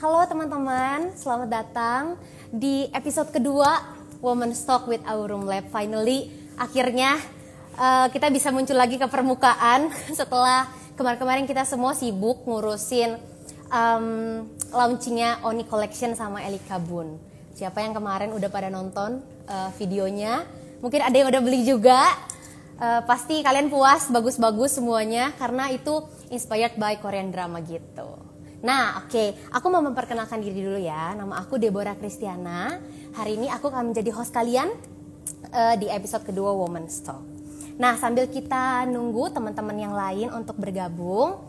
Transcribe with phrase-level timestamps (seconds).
[0.00, 2.16] Halo teman-teman, selamat datang
[2.48, 3.84] di episode kedua
[4.24, 5.68] Woman Talk with Aurum Lab.
[5.68, 7.20] Finally, akhirnya
[7.76, 13.20] uh, kita bisa muncul lagi ke permukaan setelah kemarin-kemarin kita semua sibuk ngurusin
[13.68, 17.20] um, launchingnya Oni Collection sama Eli Kabun.
[17.52, 19.20] Siapa yang kemarin udah pada nonton
[19.52, 20.48] uh, videonya?
[20.80, 22.08] Mungkin ada yang udah beli juga.
[22.80, 28.29] Uh, pasti kalian puas, bagus-bagus semuanya karena itu inspired by Korean drama gitu.
[28.60, 29.28] Nah, oke, okay.
[29.56, 31.16] aku mau memperkenalkan diri dulu ya.
[31.16, 32.76] Nama aku Deborah Kristiana.
[33.16, 34.68] Hari ini aku akan menjadi host kalian
[35.48, 37.24] uh, di episode kedua Women's Talk.
[37.80, 41.40] Nah, sambil kita nunggu teman-teman yang lain untuk bergabung,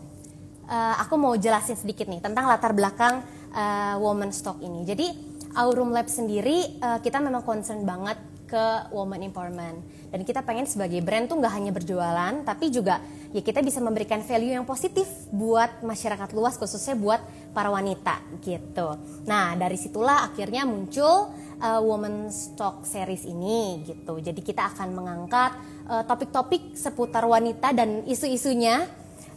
[0.72, 3.20] uh, aku mau jelasin sedikit nih tentang latar belakang
[3.52, 4.88] uh, Women's Talk ini.
[4.88, 5.12] Jadi,
[5.60, 8.16] Aurum Lab sendiri uh, kita memang concern banget
[8.52, 9.80] ke woman empowerment
[10.12, 13.00] dan kita pengen sebagai brand tuh nggak hanya berjualan tapi juga
[13.32, 17.20] ya kita bisa memberikan value yang positif buat masyarakat luas khususnya buat
[17.56, 19.00] para wanita gitu.
[19.28, 24.20] Nah dari situlah akhirnya muncul uh, Women's Talk series ini gitu.
[24.20, 25.52] Jadi kita akan mengangkat
[25.88, 28.84] uh, topik-topik seputar wanita dan isu-isunya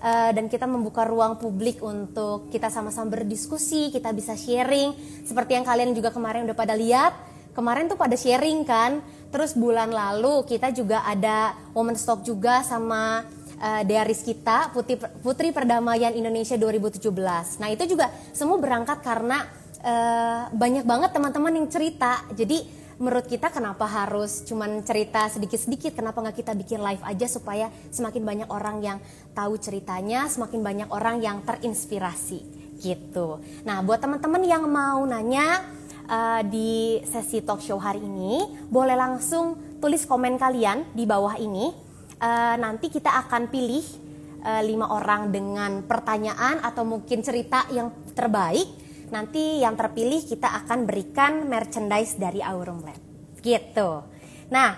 [0.02, 4.90] uh, dan kita membuka ruang publik untuk kita sama-sama berdiskusi, kita bisa sharing
[5.22, 7.14] seperti yang kalian juga kemarin udah pada lihat
[7.54, 8.98] kemarin tuh pada sharing kan.
[9.30, 13.26] Terus bulan lalu kita juga ada Women Stock juga sama
[13.60, 17.00] uh, Dearis kita Putri Putri Perdamaian Indonesia 2017.
[17.60, 19.44] Nah, itu juga semua berangkat karena
[19.82, 22.24] uh, banyak banget teman-teman yang cerita.
[22.32, 27.66] Jadi menurut kita kenapa harus cuman cerita sedikit-sedikit kenapa nggak kita bikin live aja supaya
[27.90, 28.98] semakin banyak orang yang
[29.34, 32.46] tahu ceritanya semakin banyak orang yang terinspirasi
[32.78, 35.66] gitu nah buat teman-teman yang mau nanya
[36.08, 41.83] uh, di sesi talk show hari ini, boleh langsung tulis komen kalian di bawah ini.
[42.24, 43.84] Uh, nanti kita akan pilih
[44.40, 48.64] uh, lima orang dengan pertanyaan atau mungkin cerita yang terbaik.
[49.12, 52.96] Nanti yang terpilih kita akan berikan merchandise dari Aurum Lab.
[53.44, 53.90] Gitu.
[54.48, 54.72] Nah,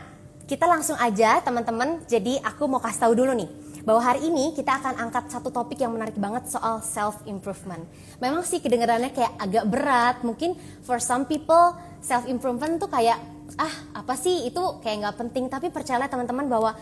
[0.50, 2.02] kita langsung aja teman-teman.
[2.10, 3.50] Jadi aku mau kasih tahu dulu nih
[3.86, 7.86] bahwa hari ini kita akan angkat satu topik yang menarik banget soal self improvement.
[8.18, 13.22] Memang sih kedengarannya kayak agak berat, mungkin for some people self improvement tuh kayak
[13.54, 15.46] ah apa sih itu kayak nggak penting.
[15.46, 16.74] Tapi percayalah teman-teman bahwa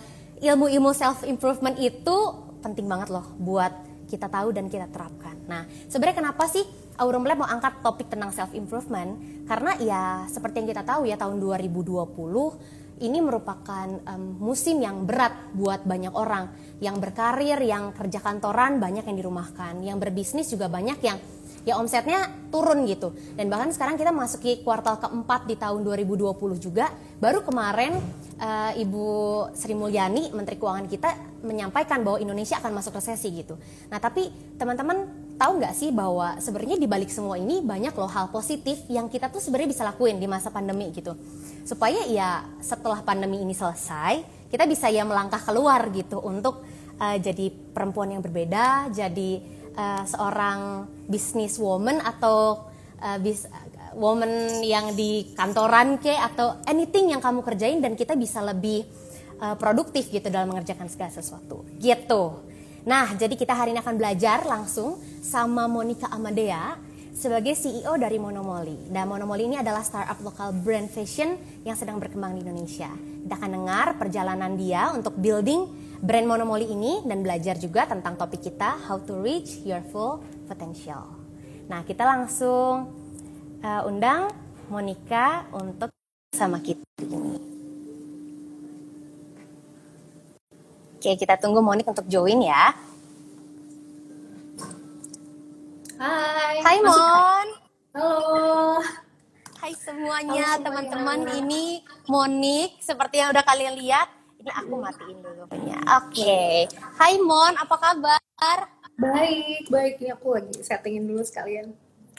[0.43, 2.17] ilmu-ilmu self improvement itu
[2.65, 3.73] penting banget loh buat
[4.09, 5.37] kita tahu dan kita terapkan.
[5.49, 6.63] Nah, sebenarnya kenapa sih
[7.01, 9.19] Aurum Lab mau angkat topik tentang self improvement?
[9.45, 15.35] Karena ya seperti yang kita tahu ya tahun 2020 ini merupakan um, musim yang berat
[15.51, 20.99] buat banyak orang yang berkarir, yang kerja kantoran banyak yang dirumahkan, yang berbisnis juga banyak
[21.03, 21.19] yang
[21.65, 23.17] ya omsetnya turun gitu.
[23.35, 26.31] Dan bahkan sekarang kita masuki kuartal keempat di tahun 2020
[26.61, 26.93] juga.
[27.19, 27.97] Baru kemarin
[28.39, 29.07] uh, Ibu
[29.57, 31.11] Sri Mulyani, Menteri Keuangan kita
[31.45, 33.57] menyampaikan bahwa Indonesia akan masuk resesi gitu.
[33.89, 34.29] Nah tapi
[34.61, 35.09] teman-teman
[35.41, 39.33] tahu nggak sih bahwa sebenarnya di balik semua ini banyak loh hal positif yang kita
[39.33, 41.17] tuh sebenarnya bisa lakuin di masa pandemi gitu.
[41.65, 44.21] Supaya ya setelah pandemi ini selesai,
[44.53, 46.63] kita bisa ya melangkah keluar gitu untuk
[47.01, 49.43] uh, jadi perempuan yang berbeda, jadi
[49.77, 52.67] uh, seorang business woman atau
[53.03, 53.47] uh, bis,
[53.95, 58.83] woman yang di kantoran ke atau anything yang kamu kerjain dan kita bisa lebih
[59.39, 62.43] uh, produktif gitu dalam mengerjakan segala sesuatu gitu.
[62.85, 66.77] Nah, jadi kita hari ini akan belajar langsung sama Monica Amadea
[67.15, 68.91] sebagai CEO dari Monomoli.
[68.91, 72.91] Dan Monomoli ini adalah startup lokal brand fashion yang sedang berkembang di Indonesia.
[72.91, 75.71] Kita akan dengar perjalanan dia untuk building
[76.03, 80.21] brand Monomoli ini dan belajar juga tentang topik kita How to Reach Your Full
[80.51, 81.07] Potential.
[81.71, 82.93] Nah, kita langsung
[83.63, 84.29] uh, undang
[84.69, 85.95] Monica untuk
[86.35, 87.39] sama kita ini.
[90.99, 92.75] Oke, kita tunggu Monik untuk join ya.
[96.05, 96.61] Hai.
[96.61, 97.49] Hai Mon.
[97.97, 98.77] Halo.
[99.57, 101.25] Hai semuanya teman-teman.
[101.33, 101.81] Ini
[102.13, 104.13] Monik seperti yang udah kalian lihat.
[104.37, 105.81] Ini aku matiin dulu punya.
[106.05, 106.21] Oke.
[106.21, 106.55] Okay.
[107.01, 108.21] Hai Mon, apa kabar?
[109.01, 110.05] Baik, baik.
[110.05, 111.73] Ini aku lagi settingin dulu sekalian.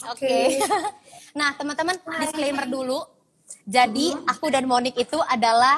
[0.09, 0.25] Oke.
[0.25, 0.65] Okay.
[1.37, 3.05] nah, teman-teman, disclaimer dulu.
[3.69, 5.77] Jadi, aku dan Monik itu adalah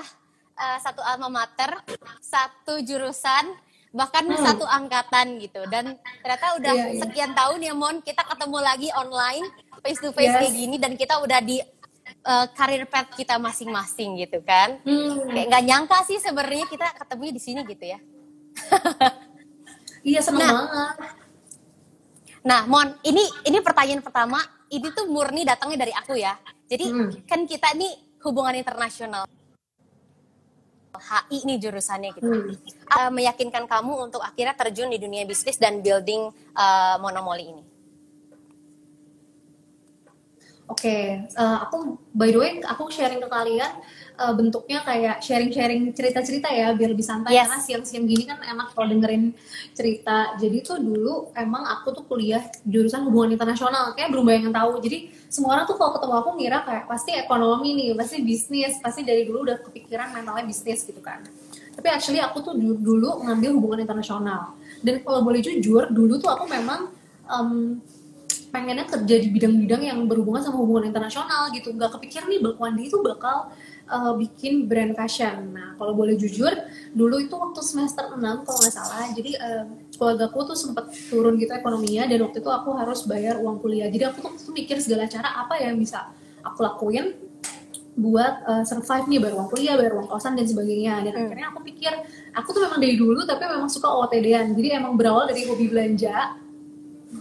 [0.56, 1.76] uh, satu alma mater,
[2.24, 3.52] satu jurusan,
[3.96, 4.40] bahkan hmm.
[4.40, 5.64] satu angkatan gitu.
[5.72, 7.02] Dan ternyata udah yeah, yeah.
[7.04, 9.46] sekian tahun ya Mon, kita ketemu lagi online,
[9.84, 10.40] face to face yes.
[10.44, 11.62] kayak gini, dan kita udah di
[12.28, 14.80] uh, karir path kita masing-masing gitu kan.
[14.84, 15.28] Hmm.
[15.32, 18.00] Kayak nggak nyangka sih sebenarnya kita ketemunya di sini gitu ya.
[20.10, 20.96] iya seneng nah, banget.
[22.48, 24.40] Nah, Mon, ini ini pertanyaan pertama,
[24.72, 26.36] ini tuh murni datangnya dari aku ya.
[26.68, 27.28] Jadi hmm.
[27.28, 27.92] kan kita ini
[28.24, 29.28] hubungan internasional.
[31.00, 32.28] HI nih jurusannya gitu.
[32.28, 32.54] Hmm.
[32.88, 37.64] Uh, meyakinkan kamu untuk akhirnya terjun di dunia bisnis dan building uh, monomoli ini.
[40.68, 41.04] Oke, okay.
[41.40, 43.72] uh, aku by the way aku sharing ke kalian
[44.18, 47.46] uh, bentuknya kayak sharing-sharing cerita-cerita ya biar lebih santai yes.
[47.46, 49.32] karena siang-siang gini kan enak kalau dengerin
[49.72, 50.34] cerita.
[50.42, 54.82] Jadi tuh dulu emang aku tuh kuliah jurusan hubungan internasional kayak belum banyak yang tahu.
[54.82, 59.02] Jadi semua orang tuh kalau ketemu aku ngira kayak pasti ekonomi nih, pasti bisnis, pasti
[59.06, 61.22] dari dulu udah kepikiran mentalnya bisnis gitu kan.
[61.78, 64.58] Tapi actually aku tuh dulu, dulu ngambil hubungan internasional.
[64.82, 66.90] Dan kalau boleh jujur, dulu tuh aku memang
[67.30, 67.78] um,
[68.50, 72.98] pengennya kerja di bidang-bidang yang berhubungan sama hubungan internasional gitu nggak kepikir nih Wandi itu
[73.04, 73.52] bakal
[73.88, 76.52] uh, bikin brand fashion nah kalau boleh jujur
[76.94, 79.64] dulu itu waktu semester 6 kalau nggak salah jadi uh,
[79.96, 83.88] keluarga aku tuh sempat turun gitu ekonominya dan waktu itu aku harus bayar uang kuliah
[83.88, 86.12] jadi aku tuh, tuh mikir segala cara apa yang bisa
[86.44, 87.16] aku lakuin
[87.98, 91.02] buat uh, survive nih bayar uang kuliah, bayar uang kosan dan sebagainya.
[91.02, 91.24] Dan hmm.
[91.26, 91.90] akhirnya aku pikir
[92.30, 94.54] aku tuh memang dari dulu tapi memang suka OTD-an.
[94.54, 96.38] Jadi emang berawal dari hobi belanja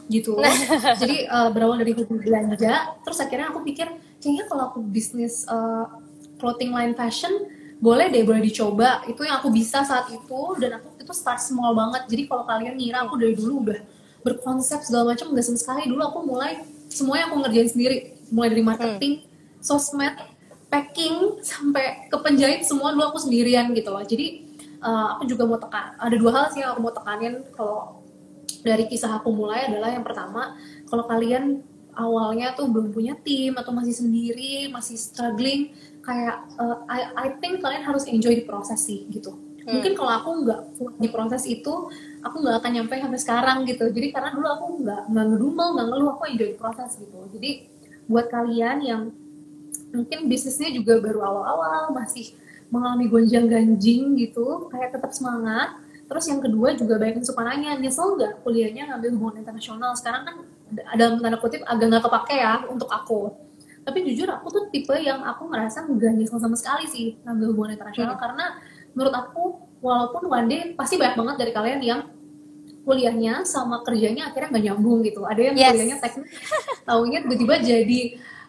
[0.06, 0.50] gitu nah.
[1.02, 3.86] jadi uh, berawal dari hobi belanja terus akhirnya aku pikir
[4.18, 5.86] kayaknya kalau aku bisnis uh,
[6.40, 7.32] clothing line fashion
[7.76, 9.04] boleh deh boleh dicoba.
[9.04, 12.08] Itu yang aku bisa saat itu dan aku itu start small banget.
[12.08, 13.80] Jadi kalau kalian ngira aku dari dulu udah
[14.24, 15.82] berkonsep segala macam nggak sama sekali.
[15.86, 17.96] Dulu aku mulai semuanya aku ngerjain sendiri.
[18.32, 19.62] Mulai dari marketing hmm.
[19.62, 20.14] sosmed
[20.66, 24.02] packing sampai ke penjahit semua dulu aku sendirian gitu loh.
[24.02, 27.44] Jadi uh, aku juga mau tekan ada dua hal sih yang aku mau tekanin.
[27.54, 28.02] Kalau
[28.66, 30.58] dari kisah aku mulai adalah yang pertama
[30.90, 31.62] kalau kalian
[31.96, 35.72] awalnya tuh belum punya tim atau masih sendiri masih struggling
[36.06, 39.66] kayak uh, I, I think kalian harus enjoy di proses sih gitu hmm.
[39.66, 40.60] mungkin kalau aku nggak
[41.02, 41.90] di proses itu
[42.22, 45.86] aku nggak akan nyampe sampai sekarang gitu jadi karena dulu aku nggak nggak ngedumel nggak
[45.90, 47.50] ngeluh aku enjoy di proses gitu jadi
[48.06, 49.02] buat kalian yang
[49.90, 52.30] mungkin bisnisnya juga baru awal-awal masih
[52.70, 55.74] mengalami gonjang ganjing gitu kayak tetap semangat
[56.06, 59.90] Terus yang kedua juga banyak yang suka nanya, nyesel nggak kuliahnya ngambil hubungan internasional?
[59.98, 60.36] Sekarang kan
[60.94, 63.34] dalam tanda kutip agak nggak kepake ya untuk aku.
[63.86, 67.78] Tapi jujur aku tuh tipe yang aku ngerasa nggak nyesel sama sekali sih ngambil hubungan
[67.78, 68.22] internasional hmm.
[68.26, 68.44] karena
[68.98, 69.42] menurut aku
[69.78, 72.00] walaupun one day pasti banyak banget dari kalian yang
[72.82, 75.22] kuliahnya sama kerjanya akhirnya nggak nyambung gitu.
[75.22, 75.70] Ada yang yes.
[75.70, 76.26] kuliahnya teknik,
[76.82, 78.00] taunya tiba-tiba jadi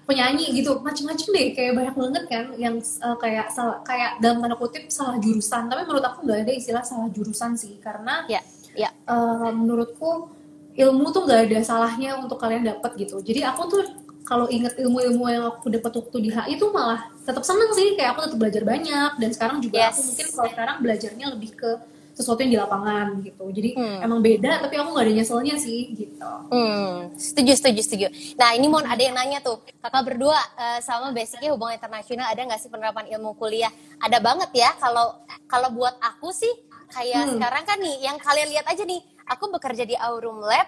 [0.07, 4.55] penyanyi gitu macem-macem deh kayak banyak banget kan yang uh, kayak salah kayak dalam tanda
[4.55, 8.39] kutip salah jurusan tapi menurut aku nggak ada istilah salah jurusan sih karena ya,
[8.71, 8.87] ya.
[9.03, 10.31] Uh, menurutku
[10.79, 13.83] ilmu tuh nggak ada salahnya untuk kalian dapat gitu jadi aku tuh
[14.27, 18.11] kalau inget ilmu-ilmu yang aku dapat waktu di HI itu malah tetap seneng sih kayak
[18.11, 19.95] aku tetap belajar banyak dan sekarang juga yes.
[19.95, 21.71] aku mungkin kalau sekarang belajarnya lebih ke
[22.17, 23.99] sesuatu yang di lapangan gitu jadi hmm.
[24.01, 27.13] emang beda tapi aku nggak ada nyeselnya sih gitu hmm.
[27.13, 31.53] setuju setuju setuju nah ini mau ada yang nanya tuh kakak berdua uh, sama basicnya
[31.53, 33.69] hubungan internasional ada nggak sih penerapan ilmu kuliah
[34.01, 36.51] ada banget ya kalau kalau buat aku sih
[36.89, 37.31] kayak hmm.
[37.37, 40.65] sekarang kan nih yang kalian lihat aja nih aku bekerja di Aurum Lab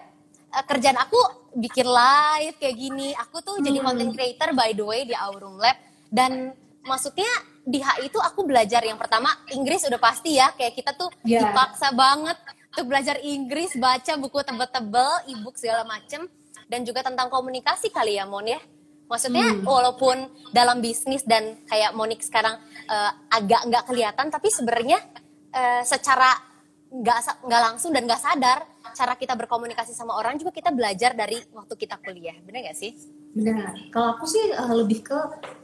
[0.54, 1.20] uh, kerjaan aku
[1.58, 3.66] bikin live kayak gini aku tuh hmm.
[3.66, 5.78] jadi content creator by the way di Aurum Lab
[6.10, 6.54] dan
[6.86, 7.30] maksudnya
[7.66, 11.46] di HI itu aku belajar yang pertama Inggris udah pasti ya kayak kita tuh yeah.
[11.46, 12.38] dipaksa banget
[12.74, 16.26] untuk belajar Inggris baca buku tebel-tebel ebook segala macem
[16.70, 18.62] dan juga tentang komunikasi kali ya Mon ya
[19.10, 19.66] maksudnya hmm.
[19.66, 25.02] walaupun dalam bisnis dan kayak Monik sekarang uh, agak nggak kelihatan tapi sebenarnya
[25.50, 26.49] uh, secara
[26.90, 28.66] nggak nggak langsung dan nggak sadar
[28.98, 32.98] cara kita berkomunikasi sama orang juga kita belajar dari waktu kita kuliah benar gak sih
[33.30, 33.78] Benar.
[33.94, 35.18] Kalau aku sih uh, lebih ke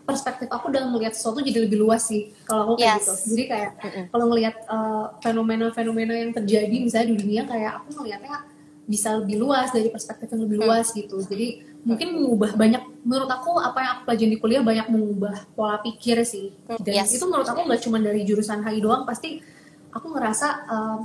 [0.06, 2.30] perspektif aku dalam melihat sesuatu jadi lebih luas sih.
[2.46, 3.26] Kalau aku kayak yes.
[3.26, 3.34] gitu.
[3.34, 4.04] Jadi kayak mm -hmm.
[4.14, 8.38] kalau ngelihat uh, fenomena-fenomena yang terjadi misalnya di dunia kayak aku ngelihatnya
[8.86, 10.96] bisa lebih luas dari perspektif yang lebih luas mm.
[11.02, 11.18] gitu.
[11.26, 11.48] Jadi
[11.82, 16.22] mungkin mengubah banyak menurut aku apa yang aku pelajari di kuliah banyak mengubah pola pikir
[16.22, 16.54] sih.
[16.70, 17.18] Dan yes.
[17.18, 19.42] itu menurut aku nggak cuma dari jurusan HI doang, pasti
[19.90, 21.00] aku ngerasa uh,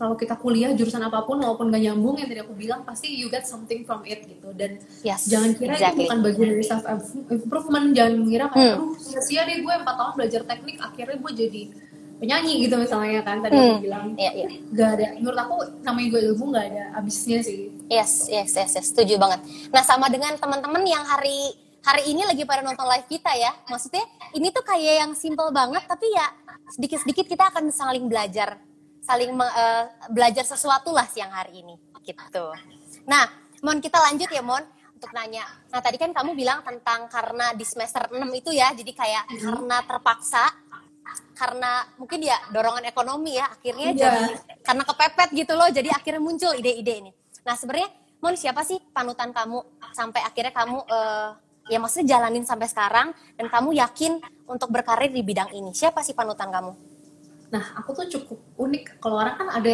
[0.00, 3.28] kalau kita kuliah jurusan apa pun walaupun gak nyambung yang tadi aku bilang pasti you
[3.28, 5.92] get something from it gitu dan yes, jangan kira exactly.
[5.92, 6.84] itu bukan bagian dari self
[7.28, 8.96] improvement jangan mengira kayak hmm.
[8.96, 11.62] sia-sia deh gue empat tahun belajar teknik akhirnya gue jadi
[12.16, 13.68] penyanyi gitu misalnya kan tadi hmm.
[13.68, 14.50] aku bilang yeah, yeah.
[14.72, 18.86] gak ada menurut aku namanya gue ilmu gak ada habisnya sih yes yes yes, yes
[18.88, 21.52] setuju banget nah sama dengan teman-teman yang hari
[21.84, 25.84] hari ini lagi pada nonton live kita ya maksudnya ini tuh kayak yang simple banget
[25.84, 26.24] tapi ya
[26.72, 28.69] sedikit-sedikit kita akan saling belajar
[29.00, 32.46] saling uh, belajar sesuatu lah siang hari ini gitu.
[33.08, 33.28] Nah,
[33.60, 34.64] Mon kita lanjut ya Mon
[34.96, 35.44] untuk nanya.
[35.68, 39.40] Nah, tadi kan kamu bilang tentang karena di semester 6 itu ya, jadi kayak hmm.
[39.40, 40.44] karena terpaksa
[41.34, 44.12] karena mungkin ya dorongan ekonomi ya akhirnya yeah.
[44.12, 44.24] jadi
[44.60, 47.10] karena kepepet gitu loh jadi akhirnya muncul ide-ide ini.
[47.44, 47.88] Nah, sebenarnya
[48.20, 49.64] Mon siapa sih panutan kamu
[49.96, 51.32] sampai akhirnya kamu uh,
[51.72, 55.72] ya maksudnya jalanin sampai sekarang dan kamu yakin untuk berkarir di bidang ini?
[55.72, 56.89] Siapa sih panutan kamu?
[57.50, 59.02] Nah, aku tuh cukup unik.
[59.02, 59.70] Kalau orang kan ada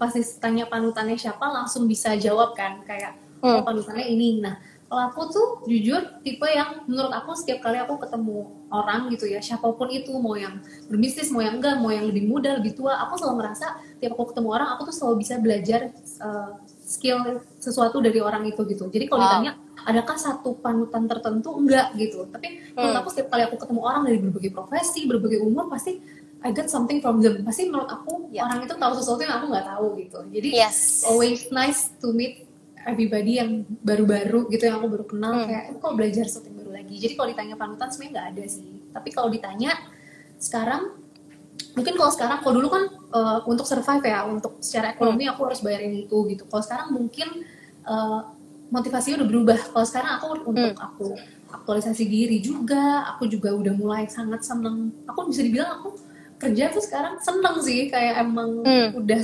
[0.00, 3.56] pasti tanya panutannya siapa, langsung bisa jawab kan, kayak oh, hmm.
[3.60, 4.40] oh panutannya ini.
[4.40, 4.56] Nah,
[4.92, 9.40] kalau aku tuh jujur tipe yang menurut aku setiap kali aku ketemu orang gitu ya
[9.40, 13.00] siapa pun itu mau yang berbisnis mau yang enggak mau yang lebih muda lebih tua
[13.00, 18.04] aku selalu merasa tiap aku ketemu orang aku tuh selalu bisa belajar uh, skill sesuatu
[18.04, 19.28] dari orang itu gitu jadi kalau wow.
[19.32, 19.52] ditanya
[19.88, 23.00] adakah satu panutan tertentu enggak gitu tapi menurut hmm.
[23.00, 26.04] aku setiap kali aku ketemu orang dari berbagai profesi berbagai umur pasti
[26.42, 28.46] I got something from them pasti menurut aku yeah.
[28.46, 31.06] orang itu tahu sesuatu yang aku nggak tahu gitu jadi yes.
[31.06, 32.46] always nice to meet
[32.82, 35.46] everybody yang baru-baru gitu yang aku baru kenal hmm.
[35.46, 38.70] kayak kok belajar sesuatu yang baru lagi jadi kalau ditanya panutan sebenarnya nggak ada sih
[38.90, 39.72] tapi kalau ditanya
[40.42, 40.82] sekarang
[41.78, 42.84] mungkin kalau sekarang kalau dulu kan
[43.14, 45.32] uh, untuk survive ya untuk secara ekonomi hmm.
[45.32, 47.28] aku harus bayarin itu gitu kalau sekarang mungkin
[47.86, 48.34] uh,
[48.72, 50.80] motivasinya udah berubah kalau sekarang aku untuk hmm.
[50.80, 51.08] aku
[51.52, 55.94] aktualisasi diri juga aku juga udah mulai sangat seneng aku bisa dibilang aku
[56.42, 58.98] kerja tuh sekarang seneng sih kayak emang hmm.
[58.98, 59.22] udah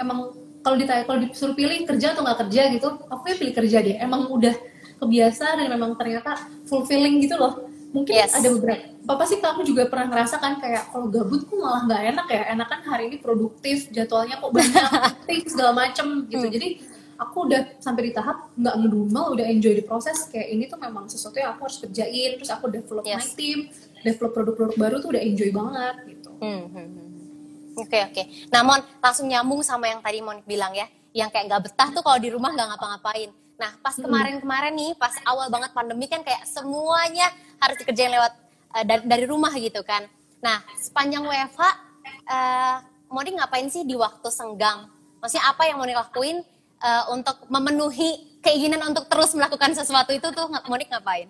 [0.00, 0.18] emang
[0.64, 3.96] kalau ditanya kalau disuruh pilih kerja atau nggak kerja gitu aku ya pilih kerja deh
[4.00, 4.56] emang udah
[4.96, 8.34] kebiasa dan memang ternyata fulfilling gitu loh mungkin yes.
[8.34, 12.02] ada beberapa apa sih kamu juga pernah ngerasa kan kayak kalau gabut kok malah nggak
[12.16, 16.54] enak ya enak kan hari ini produktif jadwalnya kok banyak aktif segala macem gitu hmm.
[16.56, 16.68] jadi
[17.20, 21.06] aku udah sampai di tahap nggak ngedumel udah enjoy di proses kayak ini tuh memang
[21.06, 23.14] sesuatu yang aku harus kerjain terus aku develop yes.
[23.14, 23.58] my team
[24.04, 26.64] develop produk-produk baru tuh udah enjoy banget gitu hmm.
[26.68, 27.14] hmm, hmm.
[27.74, 28.14] Oke okay, oke.
[28.14, 28.24] Okay.
[28.54, 32.18] Namun langsung nyambung sama yang tadi Monik bilang ya, yang kayak nggak betah tuh kalau
[32.22, 33.34] di rumah nggak ngapa-ngapain.
[33.58, 38.32] Nah pas kemarin-kemarin nih, pas awal banget pandemi kan kayak semuanya harus dikerjain lewat
[38.78, 40.06] uh, dari, dari rumah gitu kan.
[40.38, 41.62] Nah sepanjang WFH,
[42.30, 42.76] uh,
[43.10, 44.86] Monik ngapain sih di waktu senggang?
[45.18, 46.46] Maksudnya apa yang Monik lakuin
[46.78, 51.26] uh, untuk memenuhi keinginan untuk terus melakukan sesuatu itu tuh Monik ngapain?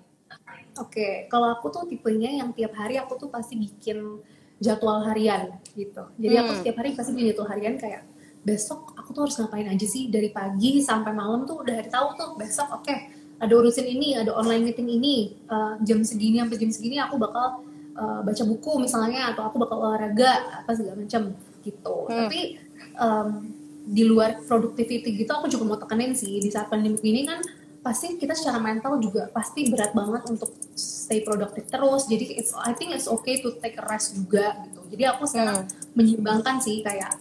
[0.74, 1.12] Oke, okay.
[1.30, 4.18] kalau aku tuh tipenya yang tiap hari aku tuh pasti bikin
[4.58, 6.06] jadwal harian gitu.
[6.18, 6.42] Jadi hmm.
[6.42, 8.02] aku setiap hari pasti punya jadwal harian kayak
[8.44, 12.12] besok aku tuh harus ngapain aja sih dari pagi sampai malam tuh udah hari tahu
[12.12, 13.08] tuh besok oke okay,
[13.40, 17.64] ada urusin ini ada online meeting ini uh, jam segini sampai jam segini aku bakal
[17.96, 21.32] uh, baca buku misalnya atau aku bakal olahraga apa segala macam
[21.64, 21.96] gitu.
[22.06, 22.28] Hmm.
[22.28, 22.40] Tapi
[23.00, 23.28] um,
[23.84, 27.40] di luar productivity gitu aku juga mau tekenin sih di saat pandemi ini kan
[27.84, 32.08] pasti kita secara mental juga pasti berat banget untuk stay produktif terus.
[32.08, 34.80] Jadi it's I think it's okay to take a rest juga gitu.
[34.96, 35.92] Jadi aku sekarang hmm.
[35.92, 37.12] menyimbangkan sih kayak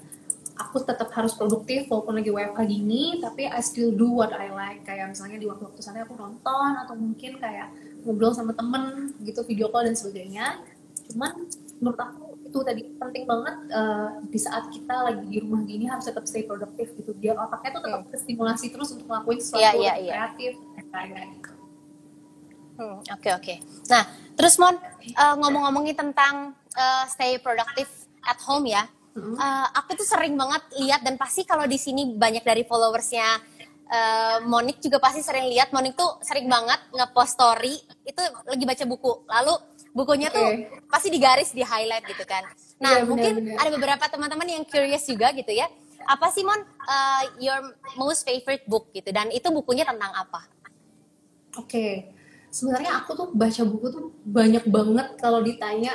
[0.55, 4.87] aku tetap harus produktif walaupun lagi WFH gini tapi I still do what I like.
[4.87, 7.67] Kayak misalnya di waktu-waktu sana aku nonton atau mungkin kayak
[8.07, 10.63] ngobrol sama temen gitu video call dan sebagainya.
[11.11, 11.43] Cuman
[11.83, 16.07] menurut aku itu tadi penting banget uh, di saat kita lagi di rumah gini harus
[16.07, 18.15] tetap stay produktif gitu biar otaknya tuh tetap hmm.
[18.23, 20.15] stimulasi terus untuk ngelakuin sesuatu yeah, yeah, yeah.
[20.15, 20.53] kreatif
[20.93, 21.51] kayak gitu.
[22.73, 23.43] Hmm, oke okay, oke.
[23.43, 23.57] Okay.
[23.89, 27.89] Nah, terus Mon uh, ngomong-ngomongin tentang uh, stay productive
[28.25, 28.85] at home ya.
[29.13, 29.37] Hmm.
[29.37, 33.25] Uh, aku tuh sering banget lihat dan pasti kalau di sini banyak dari followersnya
[33.93, 35.69] uh, Monik juga pasti sering lihat.
[35.69, 37.77] Monik tuh sering banget ngepost story
[38.09, 39.11] itu lagi baca buku.
[39.29, 39.53] Lalu
[39.93, 40.35] bukunya okay.
[40.35, 40.49] tuh
[40.89, 42.43] pasti digaris di highlight gitu kan.
[42.81, 43.61] Nah yeah, mungkin bener, bener.
[43.61, 45.69] ada beberapa teman-teman yang curious juga gitu ya.
[46.03, 47.61] Apa sih Mon uh, your
[47.95, 50.49] most favorite book gitu dan itu bukunya tentang apa?
[51.53, 51.91] Oke, okay.
[52.49, 55.93] sebenarnya aku tuh baca buku tuh banyak banget kalau ditanya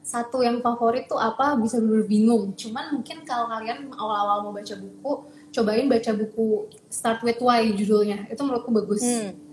[0.00, 2.54] satu yang favorit tuh apa bisa bener bingung.
[2.54, 5.12] Cuman mungkin kalau kalian awal-awal mau baca buku,
[5.50, 8.30] cobain baca buku Start with Why judulnya.
[8.30, 9.02] Itu menurutku bagus.
[9.02, 9.49] Hmm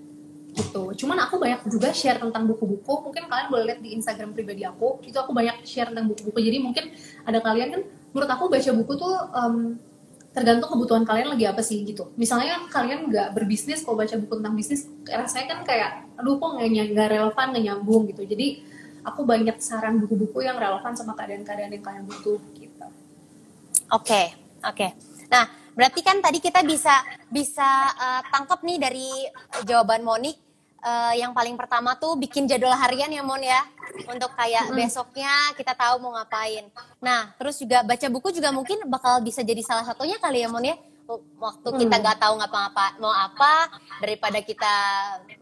[0.55, 0.93] gitu.
[1.05, 2.93] Cuman aku banyak juga share tentang buku-buku.
[3.09, 5.03] Mungkin kalian boleh lihat di Instagram pribadi aku.
[5.03, 6.39] Itu aku banyak share tentang buku-buku.
[6.39, 6.85] Jadi mungkin
[7.27, 7.81] ada kalian kan,
[8.15, 9.55] menurut aku baca buku tuh um,
[10.37, 12.13] tergantung kebutuhan kalian lagi apa sih gitu.
[12.13, 17.09] Misalnya kalian nggak berbisnis, kalau baca buku tentang bisnis, rasanya kan kayak, aduh kok nggak
[17.09, 18.21] relevan, nggak nyambung gitu.
[18.21, 18.61] Jadi
[19.01, 22.87] aku banyak saran buku-buku yang relevan sama keadaan-keadaan yang kalian butuh gitu.
[23.87, 24.25] Oke, okay,
[24.61, 24.75] oke.
[24.77, 24.89] Okay.
[25.31, 29.09] Nah, berarti kan tadi kita bisa bisa uh, tangkap nih dari
[29.61, 30.41] jawaban Monik
[30.81, 33.61] uh, yang paling pertama tuh bikin jadwal harian ya Mon ya
[34.09, 34.75] untuk kayak hmm.
[34.77, 36.69] besoknya kita tahu mau ngapain.
[37.01, 40.65] Nah terus juga baca buku juga mungkin bakal bisa jadi salah satunya kali ya Mon
[40.65, 40.75] ya
[41.39, 42.03] waktu kita hmm.
[42.03, 43.71] nggak tahu ngapa-ngapa mau apa
[44.03, 44.73] daripada kita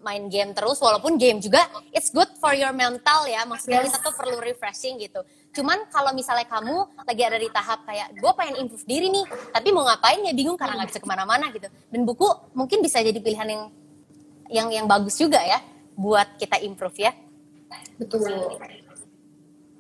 [0.05, 3.89] main game terus walaupun game juga it's good for your mental ya maksudnya yes.
[3.89, 5.25] kita tuh perlu refreshing gitu
[5.57, 9.73] cuman kalau misalnya kamu lagi ada di tahap kayak gue pengen improve diri nih tapi
[9.73, 13.17] mau ngapain ya bingung karena nggak bisa ke mana-mana gitu dan buku mungkin bisa jadi
[13.17, 13.63] pilihan yang
[14.49, 15.57] yang yang bagus juga ya
[15.95, 17.11] buat kita improve ya.
[17.95, 18.59] Betul.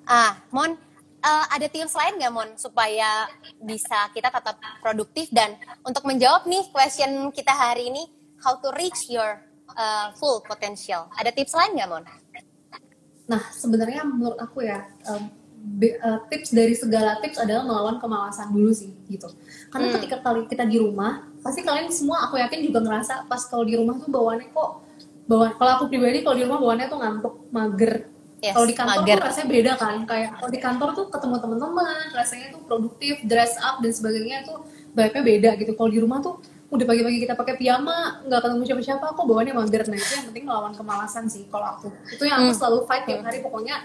[0.07, 0.77] Ah, Mon,
[1.25, 3.25] uh, ada tips lain nggak Mon supaya
[3.57, 8.05] bisa kita tetap produktif dan untuk menjawab nih question kita hari ini,
[8.45, 9.41] how to reach your
[9.73, 11.09] uh, full potential.
[11.17, 12.05] Ada tips lain nggak Mon?
[13.25, 15.33] Nah, sebenarnya menurut aku ya, um,
[15.81, 19.25] be, uh, tips dari segala tips adalah melawan kemalasan dulu sih gitu.
[19.73, 19.95] Karena hmm.
[19.97, 23.73] ketika kali kita di rumah, pasti kalian semua aku yakin juga ngerasa pas kalau di
[23.73, 24.85] rumah tuh bawaannya kok
[25.25, 27.93] bawaan kalau aku pribadi kalau di rumah bawaannya tuh ngantuk mager
[28.37, 29.15] Yes, kalau di kantor mager.
[29.15, 33.55] tuh rasanya beda kan kayak kalau di kantor tuh ketemu teman-teman rasanya tuh produktif dress
[33.57, 34.61] up dan sebagainya tuh
[34.91, 36.35] vibe-nya beda gitu kalau di rumah tuh
[36.67, 40.43] udah pagi-pagi kita pakai piyama nggak ketemu siapa-siapa kok bawaannya mager nah itu yang penting
[40.43, 42.57] melawan kemalasan sih kalau aku itu yang aku Hmm.
[42.57, 43.75] selalu fight tiap hari pokoknya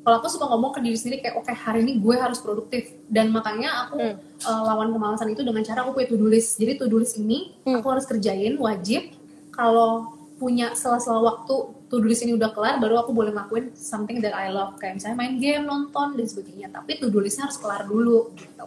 [0.00, 3.28] kalau aku suka ngomong ke diri sendiri kayak oke hari ini gue harus produktif dan
[3.28, 4.16] makanya aku Hmm.
[4.40, 7.78] uh, lawan kemalasan itu dengan cara aku punya to-do list jadi to-do list ini Hmm.
[7.78, 9.12] aku harus kerjain wajib
[9.50, 11.54] kalau punya sela-sela waktu
[11.90, 15.18] to-do list ini udah kelar baru aku boleh ngelakuin something that I love kayak misalnya
[15.18, 18.60] main game nonton dan sebagainya tapi to-do listnya harus kelar dulu gitu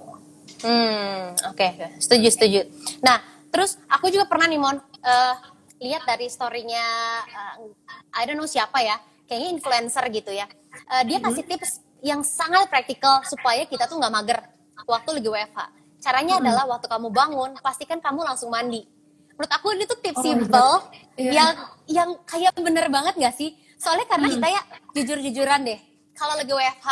[0.63, 1.87] Hmm, oke, oke.
[1.99, 2.61] setuju, setuju.
[3.03, 3.19] Nah,
[3.51, 5.35] terus aku juga pernah nih Mon, eh,
[5.83, 6.87] lihat dari storynya,
[7.27, 7.67] eh,
[8.15, 8.95] I don't know siapa ya,
[9.27, 10.47] kayaknya influencer gitu ya.
[10.87, 14.39] Eh, dia kasih tips yang sangat praktikal supaya kita tuh nggak mager
[14.87, 15.59] waktu lagi WFH.
[15.99, 18.87] Caranya adalah waktu kamu bangun, pastikan kamu langsung mandi.
[19.33, 20.73] Menurut aku ini tuh tips Oh simple.
[21.13, 21.31] Iya.
[21.31, 21.49] yang
[21.85, 23.53] yang kayak bener banget gak sih?
[23.77, 24.61] Soalnya karena kita ya
[24.93, 25.79] jujur-jujuran deh.
[26.13, 26.87] Kalau lagi WFH,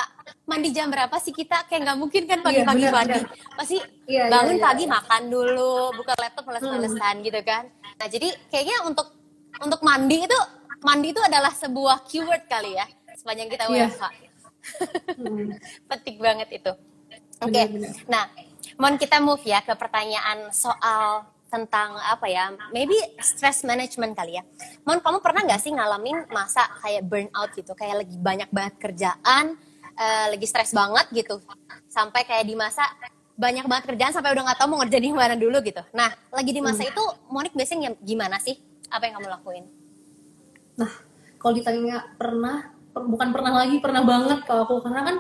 [0.50, 1.70] mandi jam berapa sih kita?
[1.70, 3.20] Kayak nggak mungkin kan pagi-pagi benar, mandi.
[3.54, 3.78] Pasti
[4.10, 4.94] Iya, iya, bangun iya, pagi iya.
[4.98, 7.64] makan dulu, buka laptop males-malesan gitu kan.
[8.02, 9.14] Nah, jadi kayaknya untuk
[9.62, 10.40] untuk mandi itu
[10.82, 13.88] mandi itu adalah sebuah keyword kali ya sepanjang kita Iya.
[13.88, 14.04] WFH.
[15.22, 15.50] Hmm.
[15.94, 16.72] Penting banget itu.
[17.40, 17.54] Oke.
[17.54, 17.94] Benar-benar.
[18.10, 18.24] Nah,
[18.76, 24.44] mohon kita move ya ke pertanyaan soal tentang apa ya, maybe stress management kali ya.
[24.88, 29.60] Mon, kamu pernah nggak sih ngalamin masa kayak burnout gitu, kayak lagi banyak banget kerjaan,
[30.00, 31.44] eh, lagi stres banget gitu,
[31.92, 32.88] sampai kayak di masa
[33.36, 35.84] banyak banget kerjaan sampai udah nggak tahu mau ngerjain di mana dulu gitu.
[35.92, 38.56] Nah, lagi di masa itu, Monik biasanya gimana sih?
[38.88, 39.66] Apa yang kamu lakuin?
[40.80, 40.92] Nah,
[41.36, 45.16] kalau ditanya pernah, per- bukan pernah lagi, pernah banget kalau aku karena kan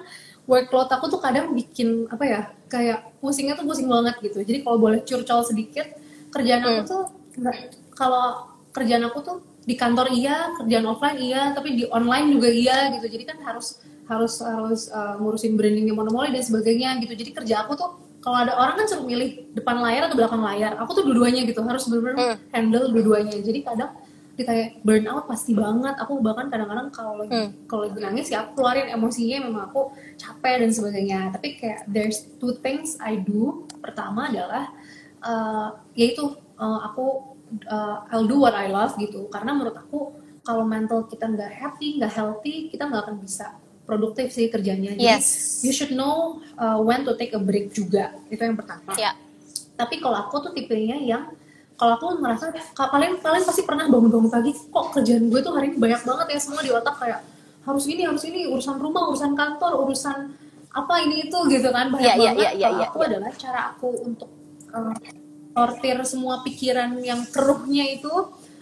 [0.45, 4.43] workload aku tuh kadang bikin apa ya, kayak pusingnya tuh pusing banget gitu.
[4.43, 5.87] Jadi kalau boleh curcol sedikit,
[6.31, 6.87] kerjaan aku Hmm.
[6.87, 7.03] tuh
[7.37, 7.55] nggak
[7.93, 8.25] kalau
[8.71, 13.05] kerjaan aku tuh di kantor iya, kerjaan offline iya, tapi di online juga iya gitu.
[13.05, 13.77] Jadi kan harus
[14.09, 17.13] harus harus uh, ngurusin brandingnya monopoli dan sebagainya gitu.
[17.13, 17.89] Jadi kerja aku tuh
[18.21, 21.61] kalau ada orang kan suruh milih depan layar atau belakang layar, aku tuh dua-duanya gitu
[21.61, 22.37] harus benar-benar Hmm.
[22.49, 23.37] handle dua-duanya.
[23.37, 23.91] Jadi kadang
[24.31, 25.95] ditanya burnout pasti banget.
[25.99, 27.49] Aku bahkan kadang-kadang kalau lagi Hmm.
[27.65, 31.19] kalau lagi nangis ya aku keluarin emosinya memang aku capek dan sebagainya.
[31.29, 33.65] Tapi kayak there's two things I do.
[33.77, 34.73] Pertama adalah
[35.21, 39.27] uh, yaitu uh, aku uh, I'll do what I love gitu.
[39.27, 44.31] Karena menurut aku kalau mental kita nggak happy, nggak healthy, kita nggak akan bisa produktif
[44.31, 44.93] sih kerjanya.
[44.93, 45.61] Jadi Yes.
[45.61, 48.13] you should know uh, when to take a break juga.
[48.27, 48.93] Itu yang pertama.
[48.95, 49.13] Ya.
[49.73, 51.33] Tapi kalau aku tuh tipenya yang
[51.73, 55.73] kalau aku merasa ka- kalian kalian pasti pernah bangun-bangun pagi kok kerjaan gue tuh hari
[55.73, 57.25] ini banyak banget ya semua di otak kayak
[57.65, 60.29] harus ini harus ini urusan rumah urusan kantor urusan
[60.69, 63.07] apa ini itu gitu kan banyak Iya, iya, banget iya, iya, kalau iya, aku iya.
[63.09, 64.29] adalah cara aku untuk
[64.71, 64.95] uh,
[65.51, 68.11] sortir semua pikiran yang keruhnya itu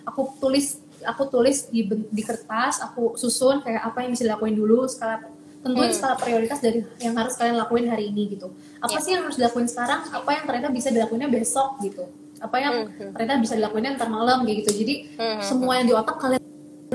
[0.03, 4.89] aku tulis aku tulis di di kertas aku susun kayak apa yang bisa dilakuin dulu
[4.89, 5.21] skala
[5.59, 5.95] tentuin Hmm.
[5.95, 9.03] skala prioritas dari yang harus kalian lakuin hari ini gitu apa Iya.
[9.03, 12.03] sih yang harus dilakuin sekarang apa yang ternyata bisa dilakuinnya besok gitu
[12.39, 13.11] apa yang Hmm.
[13.13, 15.39] ternyata bisa dilakuinnya ntar malam kayak gitu jadi Hmm.
[15.43, 16.39] semua yang di otak kalian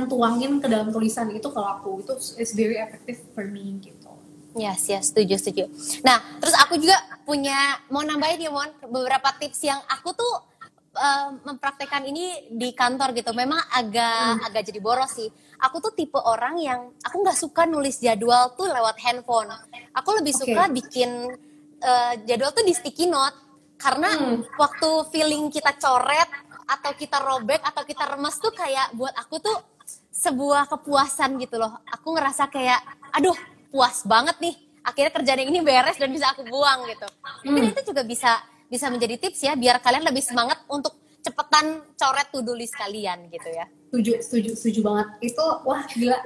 [0.04, 3.93] tuangin ke dalam tulisan itu kalau aku itu is very effective for me gitu
[4.54, 5.64] Yes, yes, setuju, setuju.
[6.06, 6.94] Nah, terus aku juga
[7.26, 10.34] punya, mau nambahin ya, Mon, beberapa tips yang aku tuh
[10.94, 13.34] eh, mempraktekkan ini di kantor gitu.
[13.34, 15.26] Memang agak agak jadi boros sih.
[15.58, 19.50] Aku tuh tipe orang yang aku nggak suka nulis jadwal tuh lewat handphone.
[19.90, 20.46] Aku lebih Oke.
[20.46, 21.10] suka bikin
[21.82, 23.34] eh, jadwal tuh di sticky note
[23.74, 24.38] karena Hmm.
[24.54, 26.30] waktu feeling kita coret
[26.64, 29.56] atau kita robek atau kita remes tuh kayak buat aku tuh
[30.14, 31.82] sebuah kepuasan gitu loh.
[31.90, 32.78] Aku ngerasa kayak,
[33.10, 33.34] aduh
[33.74, 34.54] puas banget nih.
[34.80, 37.08] Akhirnya kerjaan yang ini beres dan bisa aku buang gitu.
[37.42, 37.72] Mungkin Hmm.
[37.72, 42.52] itu juga bisa bisa menjadi tips ya biar kalian lebih semangat untuk cepetan coret to-do
[42.52, 43.64] list kalian gitu ya.
[43.86, 46.18] setuju setuju setuju banget itu wah gila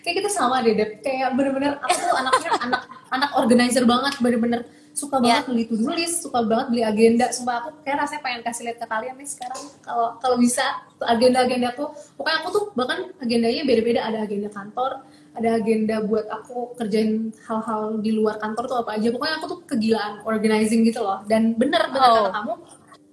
[0.00, 1.00] kayak kita sama deh Dep.
[1.00, 4.60] kayak bener-bener aku tuh anaknya anak anak organizer banget bener-bener
[4.92, 5.38] suka Ya.
[5.38, 8.78] banget beli to-do list suka banget beli agenda sumpah aku kayak rasanya pengen kasih lihat
[8.78, 10.64] ke kalian nih sekarang kalau kalau bisa
[11.00, 14.90] agenda-agenda aku pokoknya aku tuh bahkan agendanya beda-beda ada agenda kantor
[15.34, 19.10] ada agenda buat aku kerjain hal-hal di luar kantor tuh apa aja.
[19.10, 21.26] Pokoknya aku tuh kegilaan organizing gitu loh.
[21.26, 22.14] Dan bener bener Oh.
[22.22, 22.52] kata kamu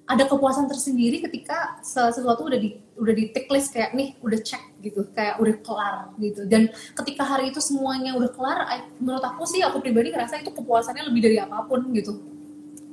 [0.06, 4.38] ada kepuasan tersendiri ketika se- sesuatu udah di udah di tick list kayak nih udah
[4.38, 5.02] check gitu.
[5.18, 6.46] Kayak udah kelar gitu.
[6.46, 8.70] Dan ketika hari itu semuanya udah kelar
[9.02, 12.22] menurut aku sih aku pribadi ngerasa itu kepuasannya lebih dari apa pun gitu.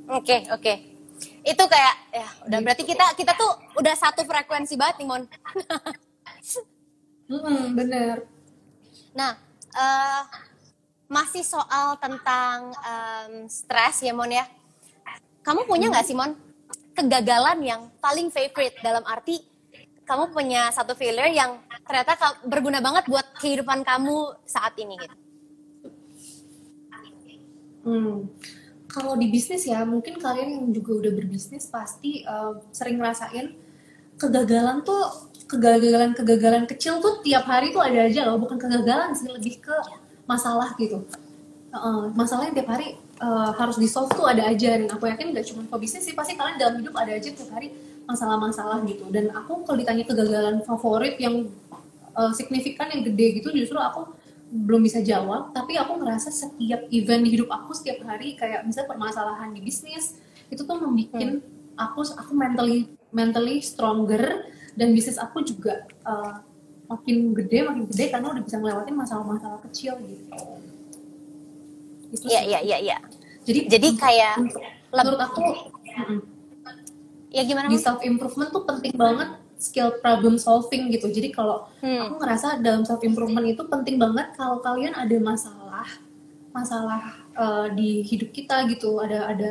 [0.09, 0.73] Oke, oke.
[1.45, 5.23] Itu kayak ya udah berarti kita kita tuh udah satu frekuensi banget nih, Mon.
[7.29, 8.25] Mm-mm, bener
[9.15, 9.37] Nah,
[9.73, 10.23] eh,
[11.09, 14.45] masih soal tentang em, stres ya Mon ya.
[15.41, 16.37] Kamu punya nggak sih Mon
[16.93, 19.39] kegagalan yang paling favorite dalam arti
[20.09, 25.15] kamu punya satu failure yang ternyata berguna banget buat kehidupan kamu saat ini gitu.
[27.85, 28.25] Hmm.
[28.89, 33.53] Kalau di bisnis ya, mungkin kalian juga udah berbisnis pasti uh, sering ngerasain
[34.17, 39.59] kegagalan tuh kegagalan-kegagalan kecil tuh tiap hari tuh ada aja loh, bukan kegagalan sih lebih
[39.65, 39.75] ke
[40.29, 41.01] masalah gitu.
[41.69, 45.45] Uh, masalahnya tiap hari uh, harus di solve tuh ada aja dan aku yakin gak
[45.53, 47.69] cuma bisnis sih pasti kalian dalam hidup ada aja tiap hari
[48.09, 51.45] masalah-masalah gitu dan aku kalau ditanya kegagalan favorit yang
[52.17, 54.17] uh, signifikan yang gede gitu justru aku
[54.49, 58.97] belum bisa jawab tapi aku ngerasa setiap event di hidup aku setiap hari kayak misalnya
[58.97, 60.17] permasalahan di bisnis
[60.49, 61.77] itu tuh membuat hmm.
[61.77, 66.39] aku aku mentally mentally stronger dan bisnis aku juga uh,
[66.87, 70.31] makin gede makin gede karena udah bisa ngelewatin masalah-masalah kecil gitu
[72.25, 72.97] Iya iya iya iya.
[73.45, 74.35] Jadi jadi kayak
[74.89, 75.45] menurut aku
[77.29, 77.69] ya gimana?
[77.69, 81.11] Di self improvement tuh penting banget skill problem solving gitu.
[81.11, 82.09] Jadi kalau hmm.
[82.09, 85.85] aku ngerasa dalam self improvement itu penting banget kalau kalian ada masalah
[86.59, 87.01] masalah
[87.39, 89.49] uh, di hidup kita gitu, ada ada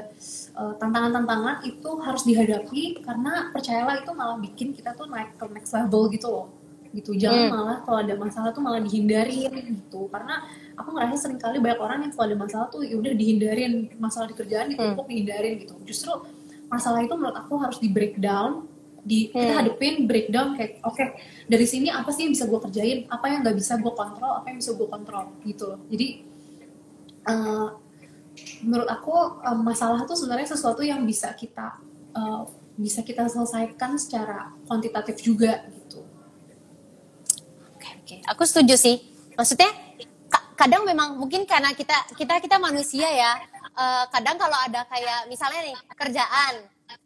[0.59, 5.73] eh, tantangan-tantangan itu harus dihadapi karena percayalah itu malah bikin kita tuh naik ke next
[5.73, 6.47] level gitu loh.
[6.93, 7.17] Gitu.
[7.17, 7.53] Jangan hmm.
[7.53, 10.09] malah kalau ada masalah tuh malah dihindarin gitu.
[10.09, 10.45] Karena
[10.77, 14.27] aku ngerasa sering kali banyak orang yang kalau ada masalah tuh ya udah dihindarin masalah
[14.29, 15.13] di kerjaan ditumpuk hmm.
[15.13, 15.75] dihindarin gitu.
[15.85, 16.13] Justru
[16.69, 18.69] masalah itu menurut aku harus di breakdown
[19.09, 19.59] di kita hmm.
[19.65, 21.17] hadepin breakdown kayak oke okay,
[21.49, 24.47] dari sini apa sih yang bisa gue kerjain apa yang nggak bisa gue kontrol apa
[24.53, 26.28] yang bisa gue kontrol gitu loh jadi
[27.29, 27.69] uh,
[28.65, 29.13] menurut aku
[29.45, 31.79] uh, masalah tuh sebenarnya sesuatu yang bisa kita
[32.17, 36.01] uh, bisa kita selesaikan secara kuantitatif juga gitu.
[37.75, 38.07] Oke okay, oke.
[38.07, 38.19] Okay.
[38.25, 38.97] aku setuju sih.
[39.37, 39.71] Maksudnya
[40.59, 43.39] kadang memang mungkin karena kita kita kita manusia ya
[43.79, 46.55] uh, kadang kalau ada kayak misalnya nih kerjaan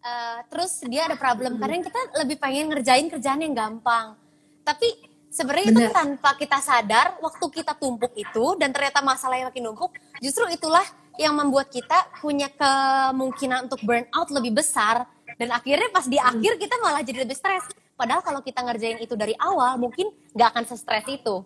[0.04, 1.60] uh, terus dia ada problem.
[1.60, 4.16] Kadang kita lebih pengen ngerjain kerjaan yang gampang.
[4.62, 9.72] Tapi sebenarnya itu tanpa kita sadar waktu kita tumpuk itu dan ternyata masalah yang makin
[9.72, 10.84] numpuk justru itulah
[11.16, 15.08] yang membuat kita punya kemungkinan untuk burn out lebih besar
[15.40, 17.64] dan akhirnya pas di akhir kita malah jadi lebih stres
[17.96, 21.40] padahal kalau kita ngerjain itu dari awal mungkin nggak akan stres itu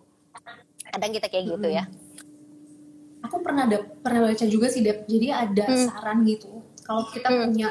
[0.90, 1.86] kadang kita kayak gitu ya
[3.26, 5.04] aku pernah ada pernah baca juga sih Dep.
[5.10, 5.84] Jadi ada hmm.
[5.90, 6.62] saran gitu.
[6.86, 7.38] Kalau kita hmm.
[7.50, 7.68] punya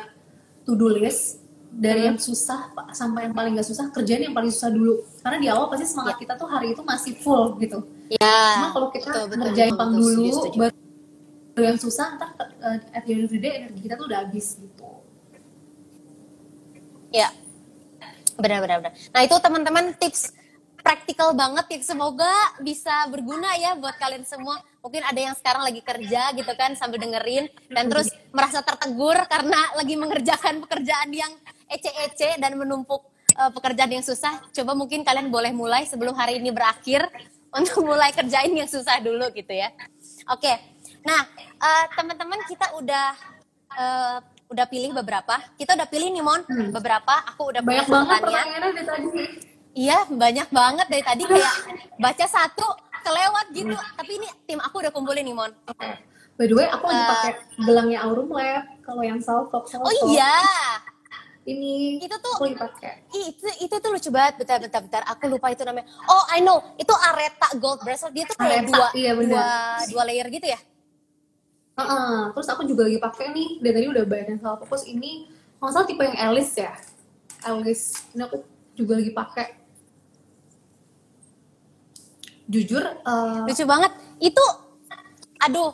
[0.68, 1.45] to-do list
[1.76, 2.10] dari hmm.
[2.14, 5.04] yang susah sampai yang paling gak susah kerjaan yang paling susah dulu.
[5.20, 6.22] Karena di awal pasti semangat ya.
[6.24, 7.84] kita tuh hari itu masih full gitu.
[8.08, 8.40] Ya.
[8.56, 10.40] Cuma kalau kita betul, ngerjain betul, dulu
[11.56, 14.20] baru yang susah ntar uh, at the end of the day energi kita tuh udah
[14.24, 14.88] habis gitu.
[17.12, 17.32] Ya.
[18.36, 18.94] Benar benar benar.
[19.16, 20.36] Nah, itu teman-teman tips
[20.86, 22.30] praktikal banget ya semoga
[22.62, 27.02] bisa berguna ya buat kalian semua mungkin ada yang sekarang lagi kerja gitu kan sambil
[27.02, 31.34] dengerin dan terus merasa tertegur karena lagi mengerjakan pekerjaan yang
[31.70, 33.02] ece-ece dan menumpuk
[33.38, 37.06] uh, pekerjaan yang susah coba mungkin kalian boleh mulai sebelum hari ini berakhir
[37.58, 39.72] untuk mulai kerjain yang susah dulu gitu ya
[40.30, 40.54] oke
[41.06, 41.26] nah
[41.62, 43.08] uh, teman-teman kita udah
[43.74, 46.70] uh, udah pilih beberapa kita udah pilih nih mon hmm.
[46.74, 49.10] beberapa aku udah banyak banget pertanyaannya dari tadi
[49.76, 51.56] Iya, banyak banget dari tadi kayak
[52.08, 52.64] baca satu
[53.04, 53.76] kelewat gitu.
[53.76, 55.52] Tapi ini tim aku udah kumpulin nih, Mon.
[56.40, 58.64] By the way, aku lagi uh, pakai gelangnya Aurum Lab.
[58.88, 59.68] Kalau yang Salfok.
[59.76, 60.32] Oh iya.
[61.46, 63.06] Ini itu tuh aku pakai.
[63.14, 64.42] Itu itu tuh lucu banget.
[64.42, 65.02] Bentar, bentar, bentar.
[65.14, 65.86] Aku lupa itu namanya.
[66.10, 66.58] Oh, I know.
[66.74, 68.18] Itu Areta Gold Bracelet.
[68.18, 69.46] Dia tuh kayak Areta, dua, iya, dua
[69.94, 70.58] dua layer gitu ya.
[71.78, 72.18] Uh -uh.
[72.34, 73.50] Terus aku juga lagi pakai nih.
[73.62, 74.90] Dari tadi udah banyak yang salah fokus.
[74.90, 75.30] Ini
[75.62, 76.74] kalau salah tipe yang Alice ya.
[77.46, 77.94] Alice.
[78.18, 78.42] Ini aku
[78.74, 79.48] juga lagi pakai
[82.46, 84.46] jujur uh, lucu banget itu
[85.42, 85.74] aduh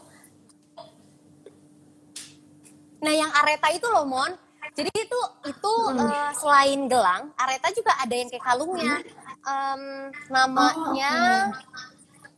[3.01, 4.31] nah yang areta itu loh mon
[4.71, 5.99] jadi itu itu hmm.
[5.99, 8.95] uh, selain gelang areta juga ada yang kayak kalungnya
[9.43, 9.83] um,
[10.31, 11.13] namanya
[11.51, 11.59] oh,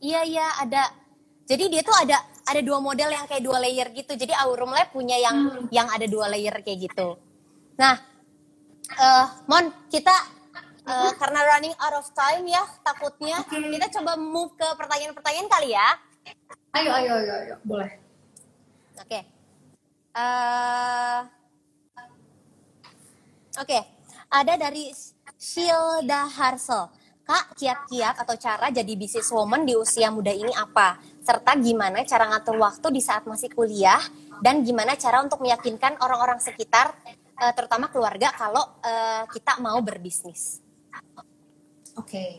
[0.02, 0.90] iya iya ada
[1.46, 4.90] jadi dia tuh ada ada dua model yang kayak dua layer gitu jadi Aurum Lab
[4.92, 5.70] punya yang hmm.
[5.70, 7.16] yang ada dua layer kayak gitu
[7.78, 8.02] nah
[8.98, 10.12] uh, mon kita
[10.90, 13.62] uh, karena running out of time ya takutnya okay.
[13.78, 15.88] kita coba move ke pertanyaan-pertanyaan kali ya
[16.82, 17.54] ayo ayo ayo, ayo.
[17.62, 17.90] boleh
[18.98, 19.22] oke okay.
[20.18, 21.43] uh,
[23.58, 23.82] oke okay.
[24.30, 24.90] ada dari
[25.38, 31.00] Shilda Harsel Kak, kiat-kiat atau cara jadi businesswoman di usia muda ini apa?
[31.24, 33.96] Serta gimana cara ngatur waktu di saat masih kuliah
[34.44, 36.92] dan gimana cara untuk meyakinkan orang-orang sekitar,
[37.40, 40.60] uh, terutama keluarga, kalau uh, kita mau berbisnis?
[41.96, 42.30] Oke, okay.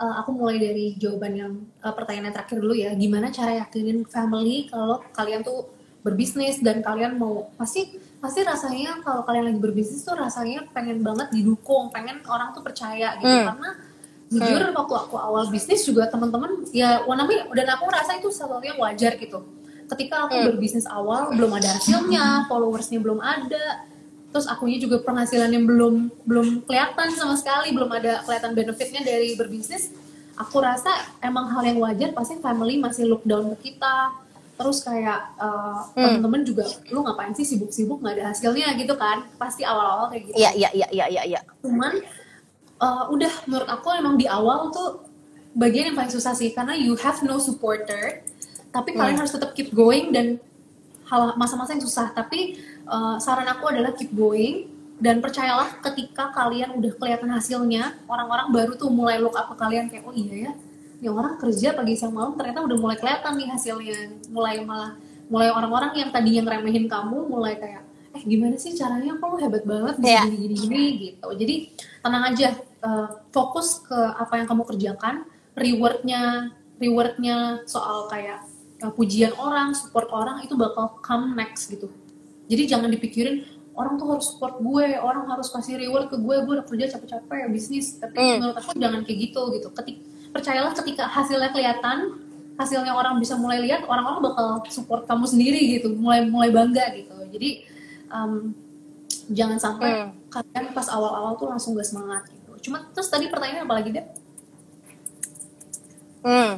[0.00, 1.52] uh, eh, aku mulai dari jawaban yang
[1.86, 2.90] uh, pertanyaan yang terakhir dulu ya.
[2.98, 5.70] Gimana cara yakinin family kalau kalian tuh
[6.02, 11.30] berbisnis dan kalian mau pasti pasti rasanya kalau kalian lagi berbisnis tuh rasanya pengen banget
[11.30, 13.46] didukung, pengen orang tuh percaya gitu hmm.
[13.46, 13.70] karena
[14.28, 14.76] jujur hmm.
[14.76, 19.14] waktu aku awal bisnis juga teman-teman ya wanami dan aku rasa itu sesuatu yang wajar
[19.16, 19.46] gitu.
[19.88, 20.46] Ketika aku hmm.
[20.52, 23.88] berbisnis awal belum ada hasilnya, followersnya belum ada,
[24.34, 29.32] terus akunya juga penghasilan yang belum belum kelihatan sama sekali, belum ada kelihatan benefitnya dari
[29.38, 29.94] berbisnis.
[30.38, 34.12] Aku rasa emang hal yang wajar pasti family masih look down ke kita,
[34.58, 36.18] terus kayak uh, hmm.
[36.18, 40.34] temen-temen juga lu ngapain sih sibuk-sibuk nggak ada hasilnya gitu kan pasti awal-awal kayak gitu
[40.34, 41.40] iya iya iya iya iya ya.
[41.62, 42.02] cuman
[42.82, 45.06] uh, udah menurut aku emang di awal tuh
[45.54, 48.26] bagian yang paling susah sih karena you have no supporter
[48.74, 48.98] tapi hmm.
[48.98, 50.42] kalian harus tetap keep going dan
[51.06, 52.58] hal masa-masa yang susah tapi
[52.90, 58.72] uh, saran aku adalah keep going dan percayalah ketika kalian udah kelihatan hasilnya orang-orang baru
[58.74, 60.52] tuh mulai look up ke kalian kayak oh iya ya
[60.98, 63.98] ya orang kerja pagi siang malam ternyata udah mulai kelihatan nih hasilnya.
[64.30, 67.82] Mulai malah mulai orang-orang yang tadi yang remehin kamu mulai kayak
[68.16, 69.14] eh gimana sih caranya?
[69.20, 70.24] Kok lu hebat banget bisa yeah.
[70.26, 71.28] gini gini gitu.
[71.36, 71.54] Jadi
[72.02, 72.48] tenang aja
[72.82, 75.14] uh, fokus ke apa yang kamu kerjakan
[75.54, 78.46] rewardnya rewardnya soal kayak
[78.82, 81.90] uh, pujian orang support orang itu bakal come next gitu.
[82.48, 83.44] Jadi jangan dipikirin
[83.78, 87.46] orang tuh harus support gue orang harus kasih reward ke gue gue udah kerja capek-capek
[87.46, 88.34] bisnis tapi mm.
[88.42, 89.68] menurut aku jangan kayak gitu gitu.
[89.70, 95.60] Ketika percayalah ketika hasilnya kelihatan hasilnya orang bisa mulai lihat orang-orang bakal support kamu sendiri
[95.78, 97.50] gitu mulai mulai bangga gitu jadi
[98.10, 98.50] um,
[99.30, 100.10] jangan sampai hmm.
[100.26, 104.06] kalian pas awal-awal tuh langsung gak semangat gitu cuma terus tadi pertanyaan apa lagi deh
[106.26, 106.52] hmm.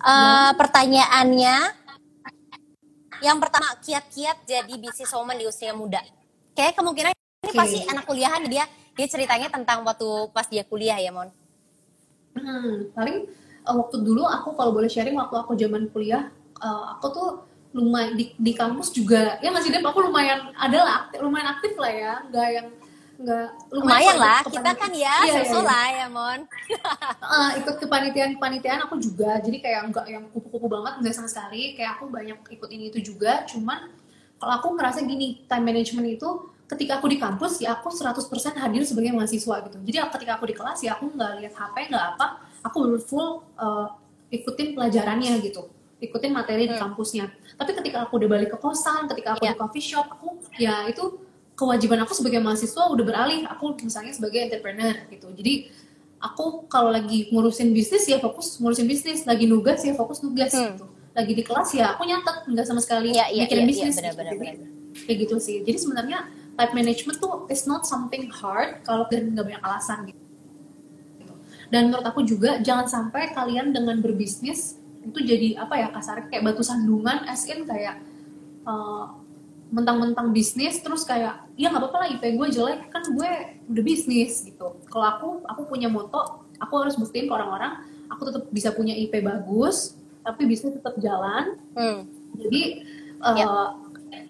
[0.00, 1.56] uh, pertanyaannya
[3.20, 6.00] yang pertama kiat-kiat jadi bisnis woman di usia muda
[6.56, 7.58] kayak kemungkinan ini okay.
[7.60, 8.64] pasti anak kuliahan dia
[8.96, 11.28] dia ceritanya tentang waktu pas dia kuliah ya mon
[12.36, 13.24] Hmm, paling
[13.64, 16.28] uh, waktu dulu aku kalau boleh sharing waktu aku zaman kuliah,
[16.60, 17.28] uh, aku tuh
[17.76, 21.92] lumayan di, di kampus juga ya masih deh aku lumayan adalah aktif, lumayan aktif lah
[21.92, 22.68] ya nggak yang
[23.16, 25.88] nggak lumayan, lumayan lah kita kan ya iya, iya, iya.
[26.04, 26.40] ya mon.
[27.20, 31.76] Uh, ikut kepanitiaan kepanitiaan aku juga jadi kayak nggak yang kupu-kupu banget nggak sama sekali
[31.76, 33.92] kayak aku banyak ikut ini itu juga cuman
[34.36, 36.28] kalau aku ngerasa gini time management itu
[36.66, 38.26] ketika aku di kampus ya aku 100%
[38.58, 39.76] hadir sebagai mahasiswa gitu.
[39.86, 42.26] Jadi ketika aku di kelas ya aku nggak lihat HP nggak apa,
[42.66, 43.94] aku full uh,
[44.34, 45.70] ikutin pelajarannya gitu,
[46.02, 46.74] ikutin materi hmm.
[46.74, 47.30] di kampusnya.
[47.54, 49.54] Tapi ketika aku udah balik ke kosan, ketika aku yeah.
[49.54, 51.22] di coffee shop, aku ya itu
[51.54, 53.46] kewajiban aku sebagai mahasiswa udah beralih.
[53.46, 55.30] Aku misalnya sebagai entrepreneur gitu.
[55.38, 55.70] Jadi
[56.18, 60.74] aku kalau lagi ngurusin bisnis ya fokus ngurusin bisnis, lagi nugas ya fokus nugas hmm.
[60.74, 60.86] gitu.
[61.14, 63.94] Lagi di kelas ya aku nyatet nggak sama sekali yeah, yeah, mikirin yeah, bisnis.
[63.94, 64.42] Yeah, bener, gitu.
[64.42, 64.74] bener, bener.
[65.06, 65.56] Kayak gitu sih.
[65.62, 66.18] Jadi sebenarnya
[66.56, 70.20] type management tuh is not something hard kalau kalian nggak banyak alasan gitu.
[71.68, 76.42] Dan menurut aku juga jangan sampai kalian dengan berbisnis itu jadi apa ya kasar kayak
[76.42, 78.02] batu sandungan as in kayak
[78.66, 79.14] uh,
[79.70, 83.30] mentang-mentang bisnis terus kayak ya nggak apa-apa lah IP gue jelek kan gue
[83.70, 84.78] udah bisnis gitu.
[84.90, 89.22] Kalau aku aku punya moto aku harus buktiin ke orang-orang aku tetap bisa punya IP
[89.22, 91.58] bagus tapi bisnis tetap jalan.
[91.74, 92.06] Hmm.
[92.38, 92.62] Jadi
[93.22, 93.85] uh, yep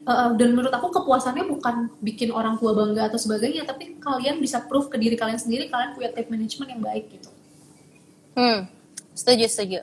[0.07, 4.62] uh, dan menurut aku kepuasannya bukan bikin orang tua bangga atau sebagainya tapi kalian bisa
[4.64, 7.31] proof ke diri kalian sendiri kalian punya time management yang baik gitu.
[8.37, 8.77] Hmm
[9.16, 9.81] setuju setuju.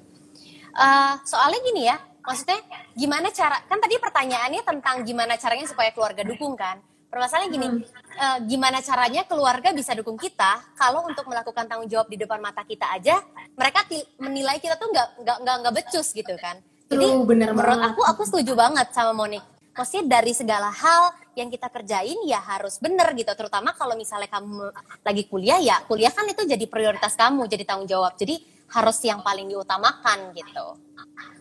[0.74, 2.62] Uh, soalnya gini ya maksudnya
[2.96, 6.80] gimana cara kan tadi pertanyaannya tentang gimana caranya supaya keluarga dukung kan?
[7.10, 7.82] Permasalahannya gini hmm.
[8.18, 12.66] uh, gimana caranya keluarga bisa dukung kita kalau untuk melakukan tanggung jawab di depan mata
[12.66, 13.22] kita aja
[13.54, 13.86] mereka
[14.18, 16.58] menilai kita tuh nggak nggak nggak becus gitu kan?
[16.90, 17.90] Jadi True, bener menurut banget.
[17.94, 22.78] aku aku setuju banget sama Monik maksudnya dari segala hal yang kita kerjain ya harus
[22.78, 23.34] bener gitu.
[23.34, 24.70] Terutama kalau misalnya kamu
[25.02, 28.14] lagi kuliah ya kuliah kan itu jadi prioritas kamu jadi tanggung jawab.
[28.16, 28.40] Jadi
[28.74, 30.68] harus yang paling diutamakan gitu.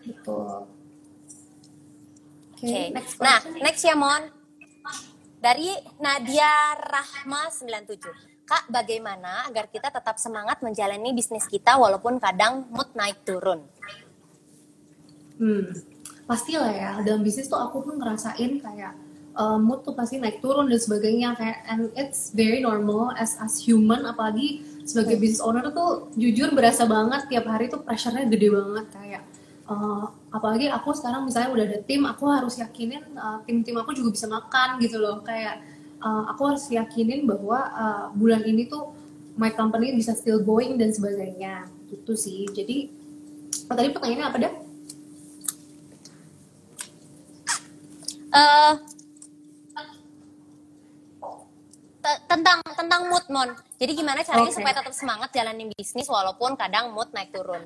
[0.09, 0.67] Betul.
[2.53, 2.85] Oke okay.
[2.89, 4.23] next nah next ya Mon.
[5.43, 12.67] Dari Nadia Rahma 97 Kak, bagaimana agar kita tetap semangat menjalani bisnis kita walaupun kadang
[12.75, 13.63] mood naik turun?
[15.39, 15.71] Hmm,
[16.23, 18.93] pastilah ya dalam bisnis tuh aku pun ngerasain kayak
[19.35, 21.35] uh, mood tuh pasti naik turun dan sebagainya.
[21.35, 26.83] Kayak and it's very normal as as human apalagi sebagai business owner tuh jujur berasa
[26.87, 28.85] banget tiap hari tuh pressure-nya gede banget.
[28.93, 29.21] Kayak
[29.67, 34.15] uh, apalagi aku sekarang misalnya udah ada tim aku harus yakinin uh, tim-tim aku juga
[34.15, 35.19] bisa makan gitu loh.
[35.25, 35.63] Kayak
[35.99, 38.95] uh, aku harus yakinin bahwa uh, bulan ini tuh
[39.33, 41.67] my company bisa still going dan sebagainya.
[41.89, 42.47] Gitu sih.
[42.49, 42.89] Jadi
[43.69, 44.53] oh, tadi pertanyaannya apa dah
[48.33, 48.73] uh,
[52.27, 54.57] tentang tentang mood mon jadi gimana caranya okay.
[54.59, 57.63] supaya tetap semangat jalanin bisnis walaupun kadang mood naik turun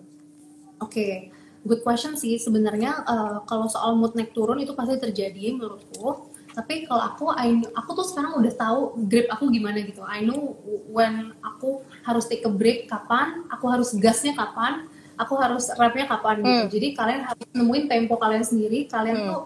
[0.78, 1.34] oke okay.
[1.66, 6.90] good question sih sebenarnya uh, kalau soal mood naik turun itu pasti terjadi menurutku tapi
[6.90, 10.58] kalau aku I, aku tuh sekarang udah tahu grip aku gimana gitu I know
[10.90, 16.46] when aku harus take a break kapan aku harus gasnya kapan aku harus rapnya kapan
[16.46, 16.70] gitu Hmm.
[16.70, 19.30] jadi kalian harus nemuin tempo kalian sendiri kalian Hmm.
[19.34, 19.44] tuh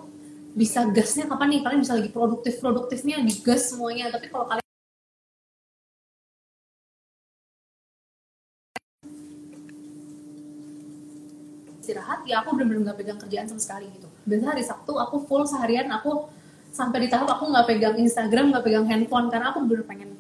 [0.52, 1.62] bisa gasnya kapan nih?
[1.64, 4.12] Kalian bisa lagi produktif produktifnya digas semuanya.
[4.12, 4.62] Tapi kalau kalian
[11.82, 14.08] istirahat ya aku bener-bener nggak pegang kerjaan sama sekali gitu.
[14.28, 16.30] Biasanya hari Sabtu aku full seharian aku
[16.72, 19.28] sampai di tahap aku nggak pegang Instagram nggak pegang handphone.
[19.32, 20.16] Karena aku bener pengen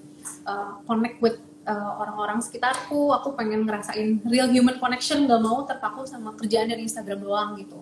[0.47, 3.11] uh, connect with uh, orang-orang sekitarku.
[3.19, 7.79] Aku pengen ngerasain real human connection nggak mau terpaku sama kerjaan dari Instagram doang gitu.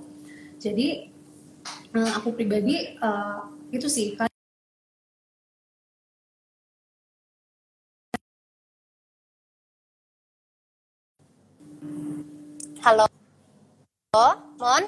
[0.60, 1.19] Jadi
[1.96, 4.14] uh, aku pribadi uh, itu sih
[12.80, 13.06] Halo.
[14.10, 14.84] Halo, Mon.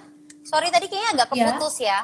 [0.47, 1.53] Sorry tadi kayaknya agak Ya.
[1.53, 1.99] keputus ya.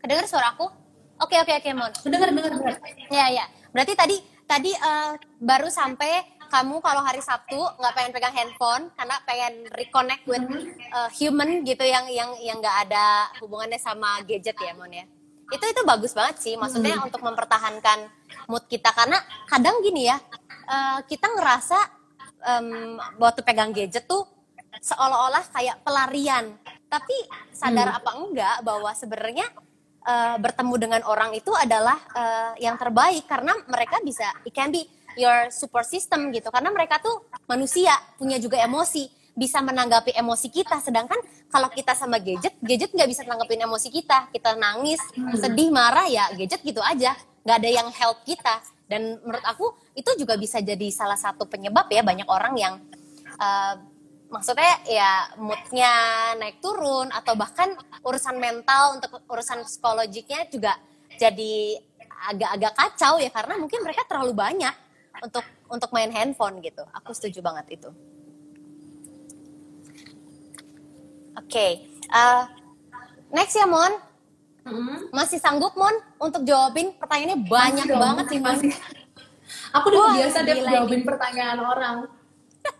[0.00, 0.70] Kedengar suara aku?
[1.18, 1.90] Oke, oke, oke, Mon.
[2.06, 2.78] dengar dengar dengar
[3.10, 3.44] Ya, ya.
[3.74, 9.16] Berarti tadi tadi eh, baru sampai kamu kalau hari Sabtu nggak pengen pegang handphone karena
[9.28, 10.44] pengen reconnect with
[10.76, 15.04] eh, human gitu yang yang yang nggak ada hubungannya sama gadget ya, Mon ya.
[15.48, 16.56] Itu itu bagus banget sih.
[16.56, 18.08] Maksudnya untuk mempertahankan
[18.48, 20.16] mood kita karena kadang gini ya,
[20.68, 21.78] eh, kita ngerasa
[22.44, 24.24] em, waktu pegang gadget tuh
[24.80, 26.56] seolah-olah kayak pelarian.
[26.88, 27.16] Tapi
[27.52, 29.46] sadar apa enggak bahwa sebenarnya
[30.08, 34.88] eh, bertemu dengan orang itu adalah eh, yang terbaik karena mereka bisa it can be
[35.18, 36.48] your support system gitu.
[36.48, 40.82] Karena mereka tuh manusia punya juga emosi bisa menanggapi emosi kita.
[40.82, 41.18] Sedangkan
[41.50, 44.30] kalau kita sama gadget gadget nggak bisa nanggapin emosi kita.
[44.30, 45.02] Kita nangis
[45.38, 47.14] sedih marah ya gadget gitu aja.
[47.46, 48.62] Nggak ada yang help kita.
[48.88, 52.74] Dan menurut aku itu juga bisa jadi salah satu penyebab ya banyak orang yang
[53.38, 53.74] eh,
[54.28, 55.92] maksudnya ya moodnya
[56.36, 57.72] naik turun atau bahkan
[58.04, 60.76] urusan mental untuk urusan psikologiknya juga
[61.16, 61.78] jadi
[62.34, 63.30] agak-agak kacau ya.
[63.30, 64.87] Karena mungkin mereka terlalu banyak
[65.20, 66.82] untuk untuk main handphone gitu.
[66.94, 67.90] Aku setuju banget itu.
[71.38, 72.42] Oke, eh,
[73.30, 73.94] next ya Mon,
[74.66, 75.14] Mm-mm.
[75.14, 78.48] masih sanggup Mon untuk jawabin pertanyaannya banyak Masih dong, banget sih Mon.
[78.52, 78.72] masih.
[79.72, 81.96] aku udah Wah, biasa deh jawabin pertanyaan orang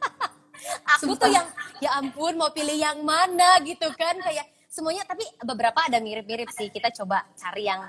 [0.99, 1.23] Aku Sumpah.
[1.23, 1.47] tuh yang
[1.79, 6.69] ya ampun mau pilih yang mana gitu kan kayak semuanya tapi beberapa ada mirip-mirip sih.
[6.69, 7.81] Kita coba cari yang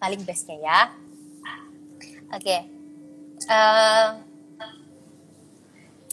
[0.00, 0.80] paling bestnya ya.
[2.32, 2.58] Oke.
[3.42, 4.08] Eh,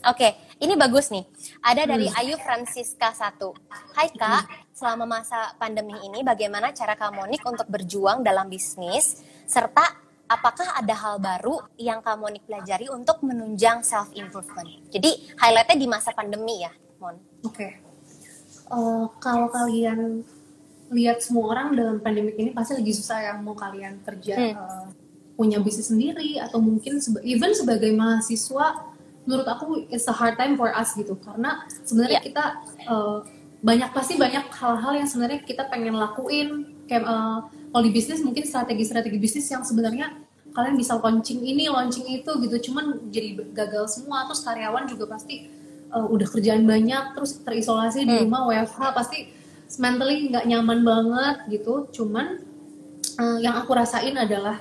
[0.02, 1.22] Oke, ini bagus nih.
[1.62, 3.38] Ada dari Ayu Francisca 1.
[3.94, 9.86] Hai Kak, selama masa pandemi ini bagaimana cara Kak Monik untuk berjuang dalam bisnis serta
[10.26, 14.66] apakah ada hal baru yang Kak Monik pelajari untuk menunjang self improvement?
[14.90, 17.22] Jadi highlightnya di masa pandemi ya, Mon.
[17.46, 17.78] Oke.
[18.74, 20.26] Eh, kalau kalian
[20.90, 24.54] lihat semua orang dalam pandemik ini pasti lagi susah ya mau kalian kerja Hmm.
[24.58, 24.86] eh,
[25.42, 28.86] punya bisnis sendiri atau mungkin seba- even sebagai mahasiswa
[29.22, 31.18] menurut aku it's a hard time for us gitu.
[31.18, 32.24] Karena sebenarnya Ya.
[32.24, 32.46] kita
[32.84, 33.18] eh,
[33.62, 36.50] banyak pasti banyak hal-hal yang sebenarnya kita pengen lakuin.
[36.86, 37.38] Kayak eh,
[37.70, 40.14] kalau di bisnis mungkin strategi-strategi bisnis yang sebenarnya
[40.52, 42.70] kalian bisa launching ini launching itu gitu.
[42.70, 44.30] Cuman jadi gagal semua.
[44.30, 45.48] Terus karyawan juga pasti
[45.88, 48.28] uh, udah kerjaan banyak terus terisolasi di Hmm.
[48.28, 49.20] rumah WFH pasti
[49.76, 51.88] mentally nggak nyaman banget gitu.
[51.92, 52.44] Cuman
[53.16, 54.60] uh, yang aku rasain adalah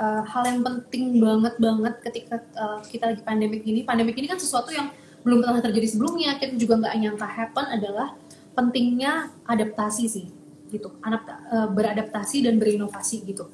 [0.00, 3.84] uh, hal yang penting banget banget ketika uh, kita lagi pandemik ini.
[3.84, 4.88] Pandemik ini kan sesuatu yang
[5.20, 6.40] belum pernah terjadi sebelumnya.
[6.40, 8.16] Kita juga nggak nyangka happen adalah
[8.56, 10.26] pentingnya adaptasi sih
[10.72, 10.96] gitu.
[11.04, 13.46] Anak uh, beradaptasi dan berinovasi gitu.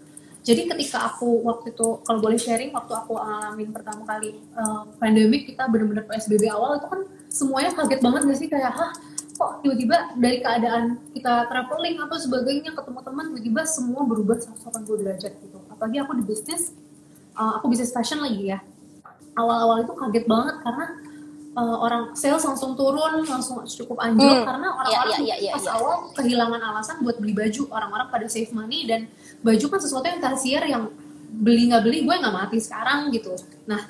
[0.46, 5.50] Jadi ketika aku waktu itu kalau boleh sharing waktu aku alamin pertama kali uh, pandemik
[5.50, 8.46] kita benar-benar PSBB awal itu kan semuanya kaget banget gak sih?
[8.46, 8.90] Kayak hah
[9.36, 15.32] kok tiba-tiba dari keadaan kita traveling atau sebagainya ketemu teman tiba-tiba semua berubah 180 derajat
[15.36, 16.72] gitu apalagi aku di bisnis
[17.36, 18.58] uh, aku bisnis fashion lagi ya
[19.36, 20.86] awal-awal itu kaget banget karena
[21.52, 24.46] uh, orang sales langsung turun langsung cukup anjlok Hmm.
[24.48, 25.72] karena orang-orang Iya, iya, iya, pas iya.
[25.76, 29.04] awal kehilangan alasan buat beli baju orang-orang pada save money dan
[29.44, 30.88] baju kan sesuatu yang tersier yang
[31.36, 33.36] beli nggak beli gue nggak mati sekarang gitu
[33.68, 33.84] nah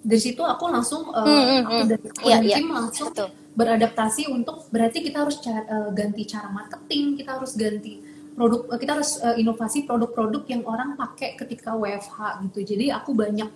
[0.00, 1.88] dari situ aku langsung uh, Hmm, hmm, aku hmm.
[1.90, 2.56] dan, aku Iya, dan iya.
[2.56, 3.28] tim langsung Betul.
[3.56, 8.04] Beradaptasi untuk berarti kita harus ca- uh, ganti cara marketing kita harus ganti
[8.36, 13.16] produk uh, kita harus uh, inovasi produk-produk yang orang pakai ketika WFH gitu jadi aku
[13.16, 13.48] banyak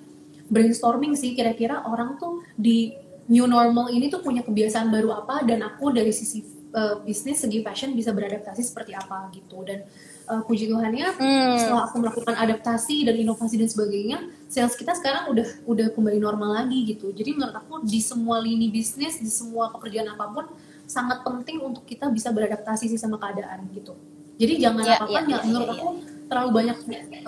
[0.48, 2.96] brainstorming sih kira-kira orang tuh di
[3.28, 6.42] new normal ini tuh punya kebiasaan baru apa dan aku dari sisi
[6.72, 9.86] uh, bisnis segi fashion bisa beradaptasi seperti apa gitu dan
[10.26, 11.54] uh, puji Tuhannya Hmm.
[11.54, 14.18] setelah aku melakukan adaptasi dan inovasi dan sebagainya
[14.50, 17.14] sales kita sekarang udah udah kembali normal lagi gitu.
[17.14, 20.50] Jadi menurut aku di semua lini bisnis di semua pekerjaan apa pun
[20.90, 23.94] sangat penting untuk kita bisa beradaptasi sih sama keadaan gitu.
[24.42, 25.88] Jadi jangan Ya, apa-apa ya, ya, menurut ya, aku
[26.26, 26.76] terlalu banyak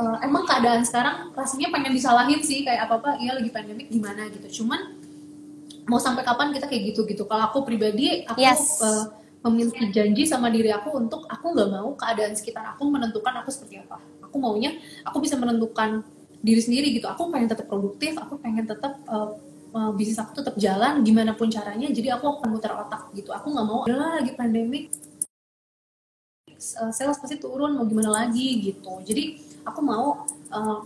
[0.02, 4.26] uh, emang keadaan sekarang rasanya pengen disalahin sih kayak apa apa iya lagi pandemik gimana
[4.26, 4.62] gitu.
[4.62, 4.98] Cuman
[5.86, 8.82] mau sampai kapan kita kayak gitu gitu kalau aku pribadi aku yes.
[8.82, 9.14] uh,
[9.46, 13.78] memiliki janji sama diri aku untuk aku nggak mau keadaan sekitar aku menentukan aku seperti
[13.78, 14.02] apa.
[14.26, 14.74] Aku maunya
[15.06, 16.02] aku bisa menentukan
[16.42, 17.06] diri sendiri gitu.
[17.06, 19.38] Aku pengen tetap produktif aku pengen tetap uh,
[19.72, 23.30] uh, bisnis aku tetap jalan gimana pun caranya jadi aku akan muter otak gitu.
[23.30, 24.90] Aku nggak mau adalah lagi pandemik.
[26.78, 29.00] Uh, sales pasti turun mau gimana lagi gitu.
[29.06, 30.78] Jadi aku mau uh,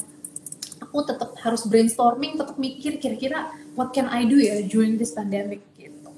[0.80, 5.64] aku tetap harus brainstorming tetap mikir kira-kira what can I do ya during this pandemic
[5.76, 6.12] gitu.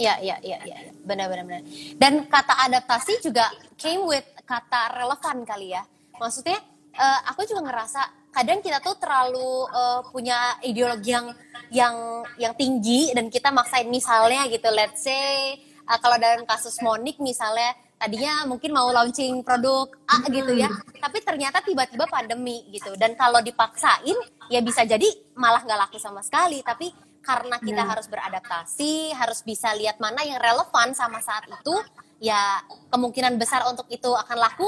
[0.00, 1.62] Ya, ya, ya, ya, benar, benar, benar.
[1.94, 3.46] Dan kata adaptasi juga
[3.78, 5.86] came with kata relevan kali ya.
[6.18, 6.58] Maksudnya,
[6.96, 11.28] uh, aku juga ngerasa kadang kita tuh terlalu uh, punya ideologi yang
[11.68, 17.20] yang yang tinggi dan kita maksain misalnya gitu, let's say uh, kalau dalam kasus Monik
[17.20, 20.66] misalnya tadinya mungkin mau launching produk A gitu ya,
[20.98, 22.98] tapi ternyata tiba-tiba pandemi gitu.
[22.98, 24.18] Dan kalau dipaksain
[24.50, 25.06] ya bisa jadi
[25.38, 26.66] malah nggak laku sama sekali.
[26.66, 26.90] Tapi
[27.22, 31.74] karena kita harus beradaptasi, harus bisa lihat mana yang relevan sama saat itu,
[32.18, 32.58] ya
[32.90, 34.66] kemungkinan besar untuk itu akan laku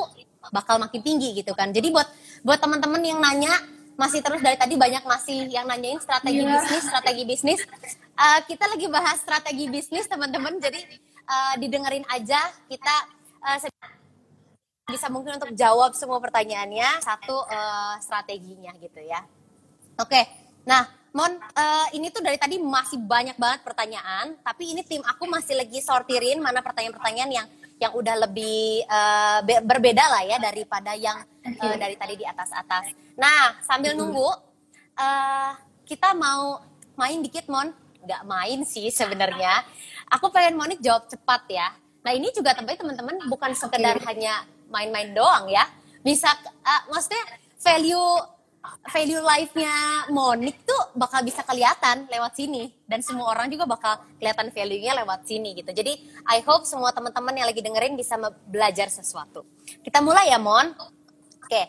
[0.50, 1.70] bakal makin tinggi gitu kan.
[1.70, 2.08] Jadi buat
[2.44, 3.52] buat teman-teman yang nanya
[3.94, 6.58] masih terus dari tadi banyak masih yang nanyain strategi yeah.
[6.58, 7.60] bisnis, strategi bisnis.
[8.14, 10.58] Uh, kita lagi bahas strategi bisnis teman-teman.
[10.58, 10.82] Jadi
[11.24, 12.94] uh, didengerin aja kita
[13.40, 13.58] uh,
[14.90, 19.24] bisa mungkin untuk jawab semua pertanyaannya satu uh, strateginya gitu ya.
[19.96, 20.26] Oke,
[20.66, 25.30] nah Mon, uh, ini tuh dari tadi masih banyak banget pertanyaan, tapi ini tim aku
[25.30, 27.46] masih lagi sortirin mana pertanyaan-pertanyaan yang
[27.82, 32.94] yang udah lebih uh, be berbeda lah ya daripada yang uh, dari tadi di atas-atas.
[33.18, 34.30] Nah, sambil nunggu,
[34.94, 35.52] uh,
[35.82, 36.62] kita mau
[36.94, 37.70] main dikit, Mon.
[38.04, 39.64] Nggak main sih sebenarnya.
[40.12, 41.72] Aku pengen Monik jawab cepat ya.
[42.04, 44.06] Nah, ini juga tapi teman-teman bukan sekedar okay.
[44.12, 45.64] hanya main-main doang ya.
[46.04, 47.24] Bisa, uh, maksudnya
[47.56, 48.33] value
[48.88, 54.48] value life-nya Monik tuh bakal bisa kelihatan lewat sini dan semua orang juga bakal kelihatan
[54.52, 55.68] value-nya lewat sini gitu.
[55.72, 58.16] Jadi I hope semua teman-teman yang lagi dengerin bisa
[58.48, 59.44] belajar sesuatu.
[59.84, 60.72] Kita mulai ya Mon.
[60.72, 61.48] Oke.
[61.48, 61.64] Okay.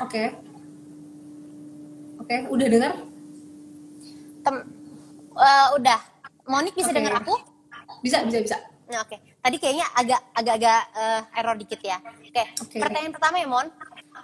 [0.00, 0.08] Oke.
[0.08, 0.28] Okay.
[2.20, 2.92] Oke, okay, udah dengar?
[4.44, 4.56] Tem
[5.34, 6.00] uh, udah.
[6.46, 7.00] Monik bisa okay.
[7.00, 7.34] dengar aku?
[8.04, 8.56] Bisa, bisa, bisa.
[8.90, 9.14] Nah, oke.
[9.14, 9.18] Okay.
[9.38, 12.02] Tadi kayaknya agak agak-agak uh, error dikit ya.
[12.02, 12.34] Oke.
[12.34, 12.46] Okay.
[12.66, 12.80] Okay.
[12.82, 13.68] Pertanyaan pertama ya, Mon.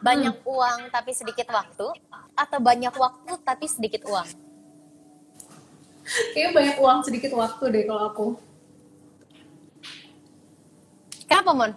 [0.02, 0.50] Banyak hmm.
[0.50, 1.86] uang tapi sedikit waktu
[2.34, 4.26] atau banyak waktu tapi sedikit uang?
[6.34, 8.26] Kayaknya banyak uang sedikit waktu deh kalau aku.
[11.30, 11.72] Kenapa, Mon?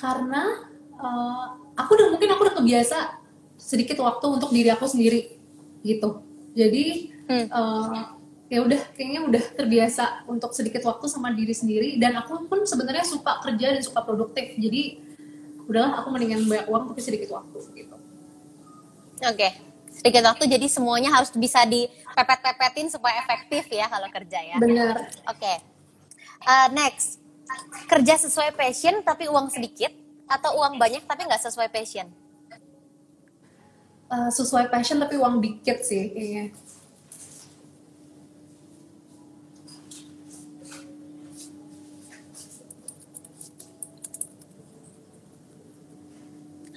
[0.00, 0.42] Karena
[0.96, 2.98] uh, aku udah mungkin aku udah kebiasa
[3.60, 5.36] sedikit waktu untuk diri aku sendiri
[5.84, 6.24] gitu.
[6.56, 7.46] Jadi hmm.
[7.52, 8.17] uh,
[8.48, 12.00] ya udah kayaknya udah terbiasa untuk sedikit waktu sama diri sendiri.
[12.00, 14.56] Dan aku pun sebenarnya suka kerja dan suka produktif.
[14.56, 15.08] Jadi
[15.68, 17.96] udahlah aku mendingan banyak uang tapi sedikit waktu gitu.
[19.20, 19.52] Oke okay.
[19.92, 24.56] sedikit waktu jadi semuanya harus bisa dipepet-pepetin supaya efektif ya kalau kerja ya.
[24.56, 24.96] Benar.
[25.28, 25.56] Oke okay.
[26.48, 27.20] uh, next.
[27.88, 29.92] Kerja sesuai passion tapi uang sedikit
[30.28, 32.08] atau uang banyak tapi nggak sesuai passion?
[34.08, 36.44] Uh, sesuai passion tapi uang dikit sih kayaknya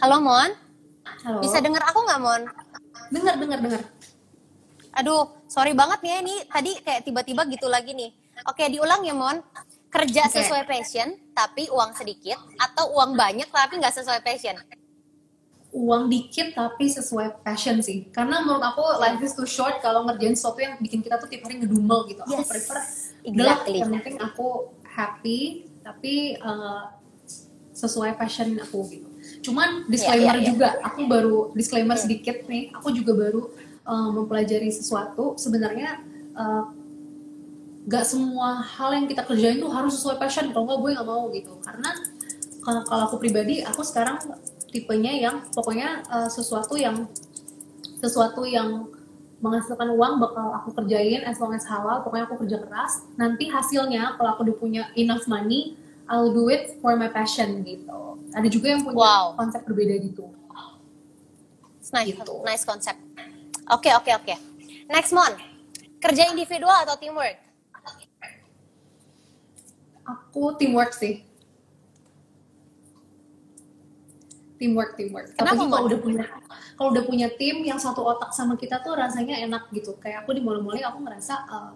[0.02, 0.50] Halo Mon.
[1.22, 1.46] Halo.
[1.46, 2.42] Bisa dengar aku nggak Mon?
[3.14, 3.82] Dengar, dengar, dengar.
[4.98, 8.10] Aduh, sorry banget nih ya, ini tadi kayak tiba-tiba gitu lagi nih.
[8.50, 9.38] Oke, diulang ya Mon.
[9.94, 10.42] Kerja okay.
[10.42, 14.58] sesuai passion tapi uang sedikit atau uang banyak tapi nggak sesuai passion?
[15.70, 18.10] Uang dikit tapi sesuai passion sih.
[18.10, 21.46] Karena menurut aku life is too short kalau ngerjain sesuatu yang bikin kita tuh tiap
[21.46, 22.26] hari ngedumel gitu.
[22.26, 22.42] Yes.
[22.42, 22.78] Aku prefer
[23.22, 23.78] exactly.
[23.86, 26.90] yang penting aku happy tapi uh,
[27.78, 29.11] sesuai passion aku gitu
[29.42, 30.50] Cuman disclaimer yeah, yeah, yeah.
[30.54, 32.04] juga, aku baru disclaimer hmm.
[32.06, 33.50] sedikit nih, aku juga baru
[33.86, 35.36] uh, mempelajari sesuatu.
[35.38, 36.02] Sebenarnya
[36.38, 36.70] uh,
[37.90, 40.54] gak semua hal yang kita kerjain tuh harus sesuai passion.
[40.54, 41.54] Kalau nggak gue nggak mau gitu.
[41.66, 41.90] Karena
[42.62, 44.22] kalau aku pribadi, aku sekarang
[44.70, 47.10] tipenya yang pokoknya uh, sesuatu yang
[48.00, 48.88] sesuatu yang
[49.42, 54.16] menghasilkan uang bakal aku kerjain as long as halal pokoknya aku kerja keras nanti hasilnya
[54.16, 55.76] kalau aku udah punya enough money
[56.12, 58.20] I'll do it for my passion gitu.
[58.36, 59.26] Ada juga yang punya wow.
[59.40, 60.28] konsep berbeda gitu.
[61.92, 62.40] Nice gitu.
[62.48, 62.96] nice konsep
[63.72, 64.26] oke okay, oke okay, oke.
[64.28, 64.38] Okay.
[64.88, 65.34] next mon
[66.02, 67.38] kerja individual atau teamwork?
[70.02, 71.24] Aku teamwork sih.
[74.58, 75.34] Teamwork teamwork.
[75.38, 76.24] Kenapa, apalagi kalau udah punya
[76.76, 79.94] kalau udah punya tim yang satu otak sama kita tuh rasanya enak gitu.
[80.02, 81.72] Kayak aku di mulai-mulai aku ngerasa uh,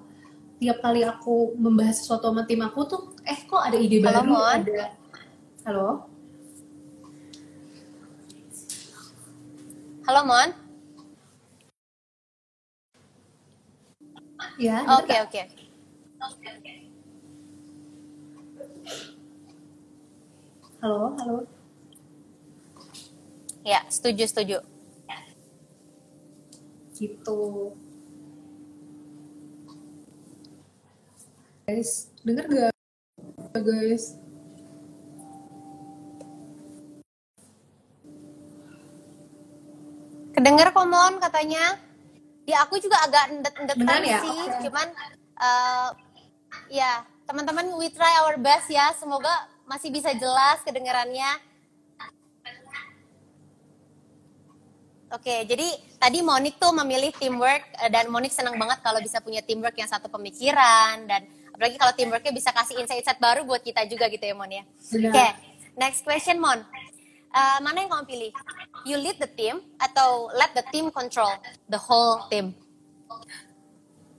[0.56, 4.32] tiap kali aku membahas sesuatu sama tim aku tuh eh kok ada ide Halo, baru
[4.32, 4.60] Mon.
[4.64, 4.84] ada
[5.66, 5.88] halo
[10.06, 10.49] Halo Mon.
[14.56, 15.22] ya Oke nggak?
[15.26, 15.41] oke.
[20.82, 21.36] halo halo
[23.66, 24.58] Ya setuju setuju.
[26.95, 27.74] gitu
[31.66, 32.74] guys denger gak
[33.66, 34.22] guys
[40.36, 41.80] Kedenger kok Mon katanya.
[42.43, 44.20] Ya aku juga agak endet-endetan ya?
[44.20, 44.68] sih, Oke.
[44.68, 44.88] cuman
[45.39, 45.89] eh,
[46.76, 48.91] ya teman-teman we try our best ya.
[48.99, 49.32] Semoga
[49.63, 51.39] masih bisa jelas kedengarannya.
[55.16, 55.72] Oke, jadi
[56.03, 59.88] tadi Monik tuh memilih teamwork eh, dan Monik senang banget kalau bisa punya teamwork yang
[59.88, 61.24] satu pemikiran dan
[61.56, 64.68] apalagi kalau teamworknya bisa kasih insight-insight baru buat kita juga gitu ya Mon ya.
[64.68, 65.28] Oke,
[65.80, 66.60] next question Mon.
[67.36, 68.32] Eh, mana yang kamu pilih?
[68.88, 71.32] You lead the team atau let the team control
[71.72, 72.56] the whole team?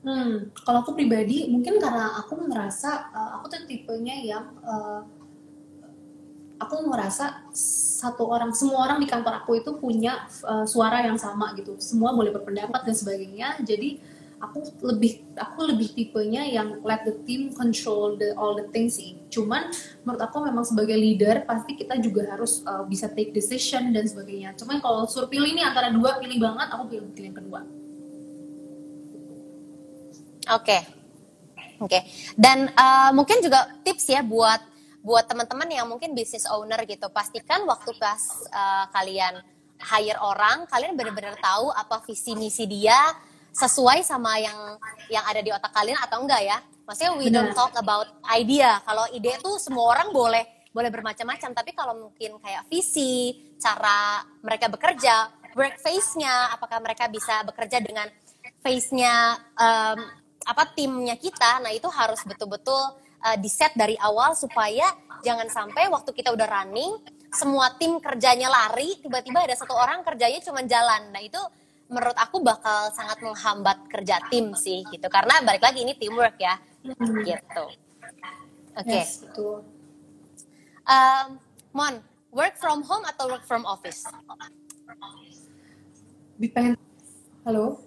[0.04, 5.02] Hmm, kalau aku pribadi mungkin karena aku ngerasa uh, aku tuh tipenya yang uh,
[6.62, 7.50] aku ngerasa
[7.98, 12.14] satu orang semua orang di kantor aku itu punya uh, suara yang sama gitu semua
[12.14, 13.98] boleh berpendapat dan sebagainya jadi
[14.36, 19.16] aku lebih aku lebih tipenya yang let the team control the all the things sih
[19.32, 19.72] cuman
[20.04, 24.52] menurut aku memang sebagai leader pasti kita juga harus uh, bisa take decision dan sebagainya
[24.60, 27.60] cuman kalau suruh pilih nih antara dua pilih banget aku pilih pilih yang kedua
[30.46, 30.78] Oke,
[31.82, 32.00] oke.
[32.38, 34.62] Dan eh, mungkin juga tips ya buat
[35.02, 37.10] buat teman-teman yang mungkin business owner gitu.
[37.10, 39.42] Pastikan waktu pas eh, kalian
[39.76, 42.94] hire orang, kalian benar-benar tahu apa visi misi dia
[43.56, 44.76] sesuai sama yang
[45.08, 46.58] yang ada di otak kalian atau enggak ya.
[46.84, 48.78] Maksudnya we don't talk about idea.
[48.84, 50.44] Kalau ide tuh semua orang boleh
[50.76, 57.40] boleh bermacam-macam, tapi kalau mungkin kayak visi, cara mereka bekerja, work face-nya, apakah mereka bisa
[57.48, 58.04] bekerja dengan
[58.60, 59.98] face-nya em,
[60.44, 62.92] apa timnya kita, nah itu harus betul-betul
[63.24, 64.84] uh, di set dari awal supaya
[65.24, 66.92] jangan sampai waktu kita udah running
[67.32, 71.10] semua tim kerjanya lari, tiba-tiba ada satu orang kerjanya cuma jalan.
[71.10, 71.40] Nah itu
[71.86, 76.58] menurut aku bakal sangat menghambat kerja tim sih gitu, karena balik lagi ini teamwork ya,
[77.22, 77.66] gitu.
[78.76, 79.64] Oke, Yes, betul.
[80.86, 81.40] Em,
[81.72, 81.94] Mon,
[82.30, 84.04] work from home atau work from office?
[86.36, 86.76] Pengen
[87.48, 87.80] halo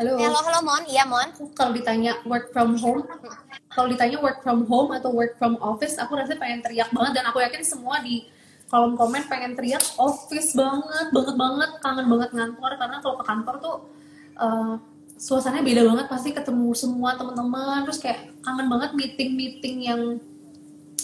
[0.00, 1.28] halo Halo, halo Mon, iya Mon.
[1.52, 3.04] Kalau ditanya work from home
[3.70, 7.24] kalau ditanya work from home atau work from office aku rasanya pengen teriak banget dan
[7.30, 8.26] aku yakin semua di
[8.70, 12.72] kolom komen pengen teriak office banget banget banget kangen banget ngantor.
[12.78, 13.76] Karena kalau ke kantor tuh
[14.38, 14.74] eh,
[15.18, 16.06] suasananya beda banget.
[16.06, 20.02] Pasti ketemu semua teman-teman terus kayak kangen banget meeting meeting yang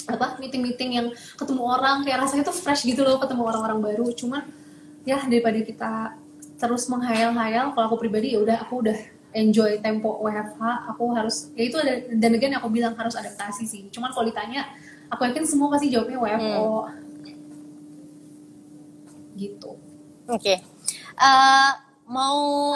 [0.06, 2.06] apa meeting meeting yang ketemu orang.
[2.06, 4.06] Kayak rasanya tuh fresh gitu loh ketemu orang-orang baru.
[4.14, 4.46] Cuman
[5.02, 5.92] ya daripada kita
[6.56, 8.96] terus menghayal-hayal kalau aku pribadi ya udah aku udah
[9.36, 13.82] enjoy tempo WFH aku harus ya itu ada dan again aku bilang harus adaptasi sih.
[13.90, 14.70] Cuman kalau ditanya
[15.10, 16.88] aku yakin semua pasti jawabnya WFO
[19.36, 19.76] gitu
[20.26, 20.58] Oke.
[21.14, 21.72] Eh,
[22.10, 22.74] mau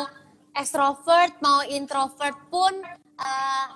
[0.55, 2.71] extrovert, mau introvert pun
[3.19, 3.67] eh,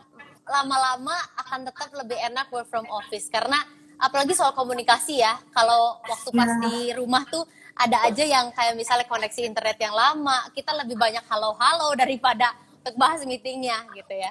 [0.47, 3.59] lama-lama akan tetap lebih enak work from office karena
[3.99, 5.35] apalagi soal komunikasi ya.
[5.51, 6.59] Kalau waktu pas Ya.
[6.70, 7.43] di rumah tuh
[7.74, 12.95] ada aja yang kayak misalnya koneksi internet yang lama, kita lebih banyak halo-halo daripada untuk
[12.95, 14.30] bahas meetingnya gitu ya.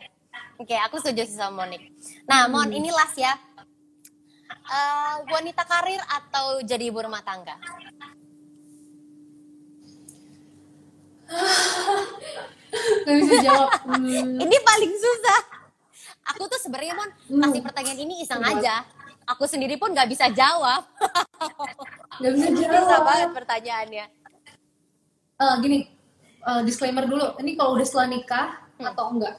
[0.56, 1.92] Oke, aku setuju sih sama Monik.
[2.32, 3.36] Nah, Mon, ini last ya.
[4.54, 7.60] Eh, wanita karir atau jadi ibu rumah tangga?
[13.04, 15.40] Nggak bisa jawab Hmm, Ini paling susah.
[16.34, 17.42] Aku tuh sebenarnya mon Hmm.
[17.44, 18.82] kasih pertanyaan ini iseng aja.
[19.26, 20.84] Aku sendiri pun nggak bisa jawab.
[22.20, 24.06] nggak bisa Susah jawab banget pertanyaannya.
[25.34, 25.78] Eh, gini
[26.40, 28.48] eh, disclaimer dulu ini kalau udah setelah nikah
[28.78, 29.36] atau enggak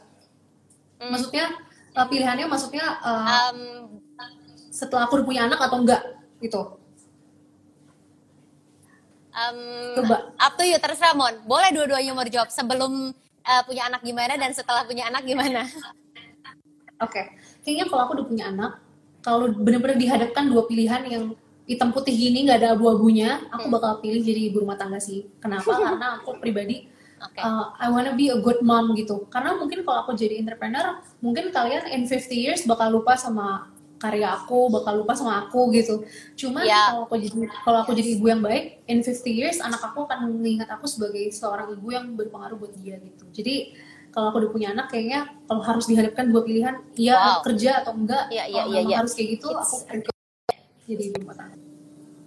[0.94, 1.10] Hmm.
[1.10, 1.50] maksudnya
[1.90, 3.58] eh, pilihannya maksudnya eh, Um,
[4.70, 6.02] setelah aku udah punya anak atau enggak
[6.38, 6.60] gitu
[9.34, 9.58] um,
[9.98, 10.16] Coba.
[10.32, 11.34] up to you terserah mon.
[11.42, 13.10] Boleh dua-duanya mau dijawab sebelum
[13.42, 15.66] uh, punya anak gimana dan setelah punya anak gimana.
[16.96, 17.22] oke
[17.60, 18.72] kayaknya kalau aku udah punya anak
[19.18, 21.24] kalau benar-benar dihadapkan dua pilihan yang
[21.64, 23.74] hitam putih gini nggak ada abu-abunya aku Hmm.
[23.74, 26.86] bakal pilih jadi ibu rumah tangga sih kenapa karena aku pribadi
[27.18, 27.40] Oke.
[27.40, 31.50] uh, I wanna be a good mom gitu karena mungkin kalau aku jadi entrepreneur mungkin
[31.50, 33.73] kalian in 50 years bakal lupa sama
[34.04, 36.04] karya aku bakal lupa sama aku gitu
[36.36, 36.92] cuman Ya.
[36.92, 37.32] kalau aku jadi
[37.64, 41.24] kalau aku jadi ibu yang baik in 50 years anak aku akan mengingat aku sebagai
[41.30, 43.72] seorang ibu yang berpengaruh buat dia gitu jadi
[44.10, 47.40] kalau aku udah punya anak kayaknya kalau harus dihadapkan dua pilihan iya Wow.
[47.42, 48.96] kerja atau enggak Iya, iya, kalau iya, memang iya.
[49.00, 50.10] harus kayak gitu It's- aku
[50.84, 51.56] jadi ibu rumah tangga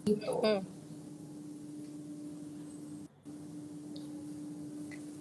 [0.03, 0.61] gitu Hmm.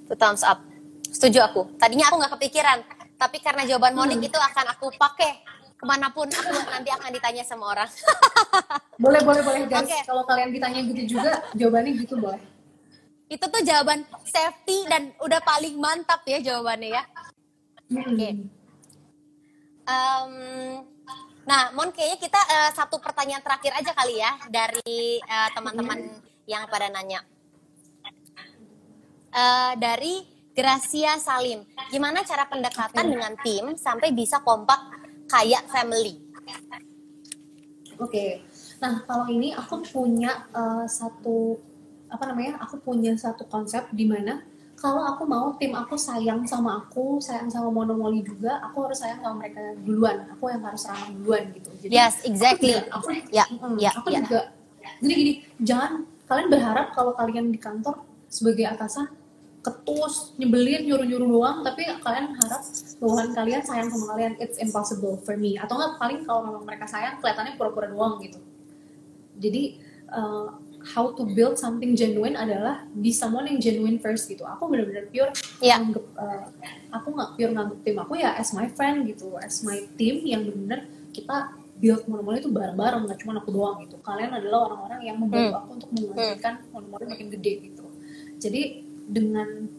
[0.06, 0.62] Two thumbs up.
[1.04, 1.66] Setuju aku.
[1.76, 2.78] Tadinya aku nggak kepikiran,
[3.16, 4.28] tapi karena jawaban Monik Hmm.
[4.28, 5.42] itu akan aku pakai
[5.76, 7.90] ke mana pun aku nanti akan ditanya sama orang.
[9.04, 9.98] boleh boleh boleh guys Oke.
[10.08, 12.40] kalau kalian ditanya gitu juga jawabannya gitu boleh
[13.26, 17.02] itu tuh jawaban safety dan udah paling mantap ya jawabannya ya.
[17.90, 18.28] Oke.
[18.30, 18.38] Hmm.
[19.86, 20.32] Em,
[21.46, 26.70] nah, Mon kayaknya kita eh, satu pertanyaan terakhir aja kali ya dari eh, teman-teman yang
[26.70, 27.22] pada nanya.
[29.34, 30.22] Eh, dari
[30.56, 34.80] Gracia Salim, gimana cara pendekatan dengan tim sampai bisa kompak
[35.26, 36.22] kayak family?
[37.96, 38.44] Oke,
[38.76, 41.56] nah kalau ini aku punya eh, satu
[42.12, 42.60] apa namanya?
[42.64, 44.44] Aku punya satu konsep di mana
[44.76, 49.24] kalau aku mau tim aku sayang sama aku, sayang sama monomoli juga, aku harus sayang
[49.24, 50.28] sama mereka duluan.
[50.36, 51.70] Aku yang harus ramah duluan gitu.
[51.80, 52.76] Jadi Yes, exactly.
[52.92, 54.20] aku, Ya, mm, ya, aku ya.
[54.20, 54.40] juga.
[55.00, 55.32] Jadi gini,
[55.64, 59.08] jangan kalian berharap kalau kalian di kantor sebagai atasan
[59.66, 62.62] ketus, nyebelin, nyuruh-nyuruh doang, tapi kalian harap
[63.02, 65.58] bawahan kalian sayang sama kalian, it's impossible for me.
[65.58, 68.38] Atau nggak paling kalau memang mereka sayang, kelihatannya pura-pura doang gitu.
[69.42, 69.82] Jadi
[70.14, 70.54] uh,
[70.94, 74.46] how to build something genuine adalah be someone yang genuine first gitu.
[74.46, 75.82] Aku benar-benar pure Ya.
[75.82, 76.46] nganggep, uh,
[76.94, 80.46] aku nggak pure nganggep tim aku ya as my friend gitu, as my team yang
[80.46, 83.98] benar-benar kita build monomoli itu bareng-bareng, nggak cuma aku doang gitu.
[84.00, 85.60] Kalian adalah orang-orang yang membantu Hmm.
[85.60, 87.84] aku untuk menghasilkan monomoli makin gede gitu.
[88.38, 89.70] Jadi dengan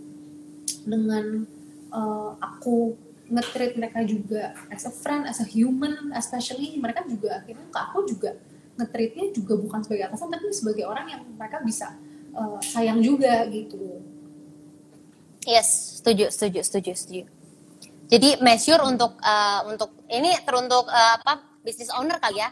[0.88, 1.43] dengan
[1.91, 2.95] uh, aku
[3.28, 8.07] nge-treat mereka juga as a friend, as a human, especially mereka juga akhirnya ke aku
[8.07, 8.39] juga
[8.80, 11.97] nge-treatnya juga bukan sebagai atasan tapi sebagai orang yang mereka bisa
[12.38, 13.99] uh, sayang juga gitu.
[15.47, 17.23] Yes, setuju, setuju, setuju, setuju.
[18.07, 22.51] Jadi measure untuk eh, untuk ini teruntuk eh, apa business owner kali ya.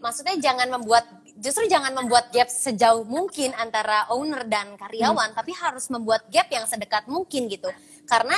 [0.00, 1.04] Maksudnya jangan membuat
[1.38, 6.66] justru jangan membuat gap sejauh mungkin antara owner dan karyawan, tapi harus membuat gap yang
[6.66, 7.70] sedekat mungkin gitu.
[8.04, 8.34] Karena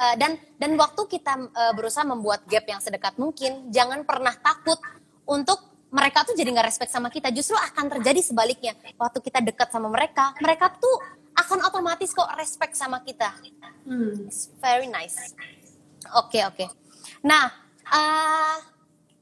[0.00, 4.80] eh, dan dan waktu kita eh, berusaha membuat gap yang sedekat mungkin, jangan pernah takut
[5.28, 7.32] untuk mereka tuh jadi nggak respect sama kita.
[7.32, 8.76] Justru akan terjadi sebaliknya.
[8.96, 10.96] Waktu kita dekat sama mereka, mereka tuh
[11.36, 13.30] akan otomatis kok respect sama kita.
[13.86, 14.28] Hmm.
[14.28, 15.36] It's very nice.
[16.16, 16.64] Oke oke.
[17.24, 17.48] Nah,
[17.88, 18.56] eh,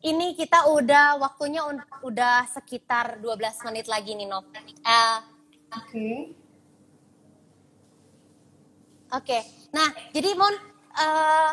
[0.07, 4.47] ini kita udah waktunya un- udah sekitar 12 menit lagi nih, Nov.
[4.55, 5.19] Eh,
[5.75, 6.09] Oke.
[9.09, 9.39] Oke.
[9.71, 10.55] Nah, jadi Mon,
[10.95, 11.53] eh,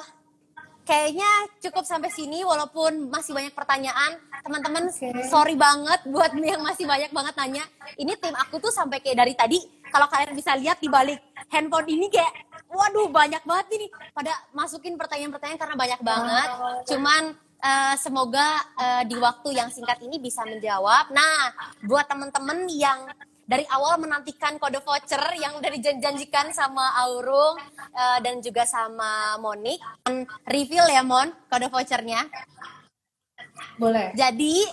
[0.84, 1.30] kayaknya
[1.60, 4.22] cukup sampai sini walaupun masih banyak pertanyaan.
[4.44, 5.10] Teman-teman, Oke.
[5.26, 7.64] sorry banget buat yang masih banyak banget nanya.
[7.96, 11.18] Ini tim aku tuh sampai kayak dari tadi kalau kalian bisa lihat di balik
[11.50, 12.34] handphone ini kayak
[12.68, 16.48] waduh banyak banget ini pada masukin pertanyaan-pertanyaan karena banyak banget.
[16.90, 17.24] Cuman
[17.64, 21.16] eh, semoga eh, di waktu yang singkat ini bisa menjawab.
[21.16, 21.56] Nah,
[21.88, 23.08] buat teman-teman yang
[23.44, 27.56] dari awal menantikan kode voucher yang udah dijanjikan sama Aurung
[27.96, 29.80] eh, dan juga sama Monik.
[30.48, 32.28] Reveal ya Mon, kode vouchernya.
[33.80, 34.12] Boleh.
[34.14, 34.64] Jadi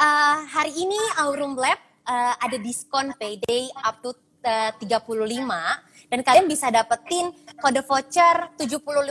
[0.00, 1.78] eh, hari ini Aurum Lab
[2.08, 9.08] eh, ada diskon payday up to eh, 35 dan kalian bisa dapetin kode voucher 75.000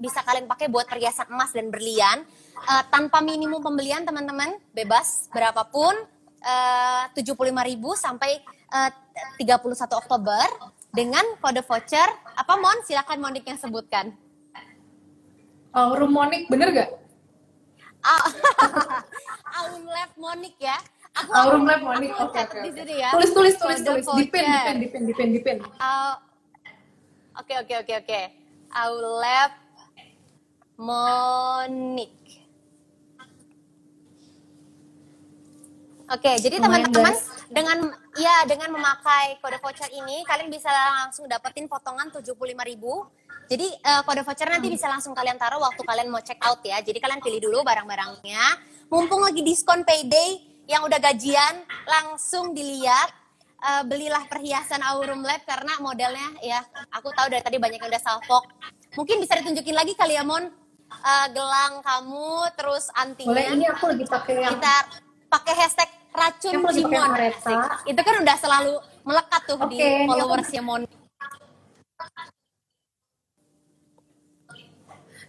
[0.00, 2.24] bisa kalian pakai buat perhiasan emas dan berlian
[2.60, 5.96] Eh, tanpa minimum pembelian teman-teman bebas berapapun
[6.44, 7.56] eh, 75.000
[7.96, 8.36] sampai
[8.68, 8.90] eh,
[9.40, 9.64] 31
[9.96, 10.44] Oktober
[10.92, 12.04] dengan kode voucher
[12.36, 14.12] apa Mon silakan Monik yang sebutkan
[15.72, 16.90] Oh, Rumonik bener gak?
[19.56, 20.76] Aurum Lab Monik ya
[21.16, 22.12] aku Aurum Lab Monik.
[22.20, 22.44] Oke,
[22.92, 24.04] ya Tulis, tulis, tulis, tulis.
[24.20, 24.76] Dipin, voucher.
[24.76, 25.56] dipin, dipin, dipin,
[27.30, 28.20] Uh, Oke oke oke oke.
[28.70, 29.50] Aulab
[30.80, 32.14] Monik.
[36.10, 37.14] Oke, jadi teman-teman
[37.54, 37.78] dengan
[38.18, 42.34] ya dengan memakai kode voucher ini kalian bisa langsung dapetin potongan 75.000.
[43.46, 46.82] Jadi eh, kode voucher nanti bisa langsung kalian taruh waktu kalian mau check out ya.
[46.82, 48.42] Jadi kalian pilih dulu barang-barangnya.
[48.90, 53.19] Mumpung lagi diskon payday yang udah gajian langsung dilihat
[53.60, 58.00] Eh, belilah perhiasan Aurum Lab karena modelnya ya aku tahu dari tadi banyak yang udah
[58.00, 58.48] salfok.
[58.96, 60.48] Mungkin bisa ditunjukin lagi kali ya Mon
[60.90, 64.74] Eh, gelang kamu terus antingnya Boleh, ini aku lagi pakai yang kita
[65.30, 67.10] pakai hashtag racun Cimon.
[67.14, 67.58] Asik.
[67.86, 68.74] Itu kan udah selalu
[69.06, 70.82] melekat tuh di Oke, ini aku- followersnya Mon.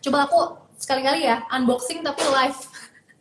[0.02, 0.40] Coba aku
[0.82, 2.60] sekali-kali ya unboxing tapi live.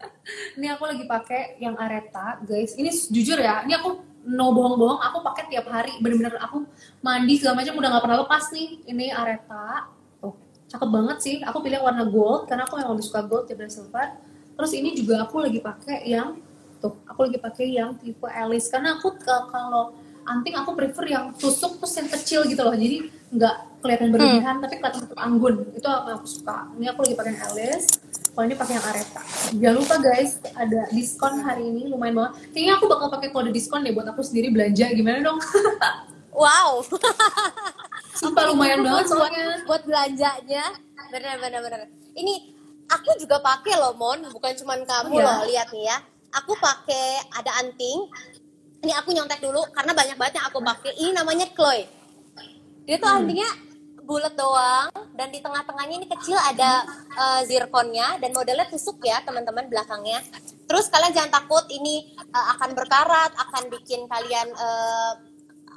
[0.56, 2.72] ini aku lagi pakai yang Areta, guys.
[2.72, 5.96] Ini jujur ya, ini aku no bohong-bohong, aku pakai tiap hari.
[6.02, 6.68] Bener-bener aku
[7.00, 8.68] mandi segala macam udah nggak pernah lepas nih.
[8.84, 9.88] Ini Areta,
[10.20, 10.34] tuh
[10.68, 11.36] cakep banget sih.
[11.44, 14.08] Aku pilih warna gold karena aku memang lebih suka gold daripada silver.
[14.56, 16.36] Terus ini juga aku lagi pakai yang
[16.80, 19.96] tuh, aku lagi pakai yang tipe Alice karena aku kalau
[20.28, 22.76] anting aku prefer yang tusuk terus yang kecil gitu loh.
[22.76, 24.62] Jadi nggak kelihatan berlebihan hmm.
[24.64, 25.54] tapi kelihatan tetap anggun.
[25.72, 26.68] Itu aku suka.
[26.76, 27.99] Ini aku lagi pakai Alice
[28.40, 29.20] kalau ini pakai yang Areta.
[29.52, 32.32] Jangan lupa guys, ada diskon hari ini lumayan banget.
[32.56, 34.88] Kayaknya aku bakal pakai kode diskon deh buat aku sendiri belanja.
[34.96, 35.36] Gimana dong?
[36.40, 36.80] wow.
[38.16, 39.60] Sumpah lumayan banget soalnya.
[39.68, 40.72] Buat, belanjanya.
[41.12, 41.80] Bener bener bener.
[42.16, 42.56] Ini
[42.88, 45.24] aku juga pakai loh Mon, bukan cuma kamu oh, ya?
[45.28, 46.00] loh lihat nih ya.
[46.40, 48.08] Aku pakai ada anting.
[48.80, 50.96] Ini aku nyontek dulu karena banyak banget yang aku pakai.
[50.96, 51.84] Ini namanya Chloe.
[52.88, 53.18] Dia tuh hmm.
[53.20, 53.52] antingnya
[54.10, 54.90] bulat doang.
[55.14, 56.82] Dan di tengah-tengahnya ini kecil ada
[57.14, 58.18] uh, zirkonnya.
[58.18, 60.18] Dan modelnya tusuk ya teman-teman belakangnya.
[60.66, 65.14] Terus kalian jangan takut ini uh, akan berkarat, akan bikin kalian uh,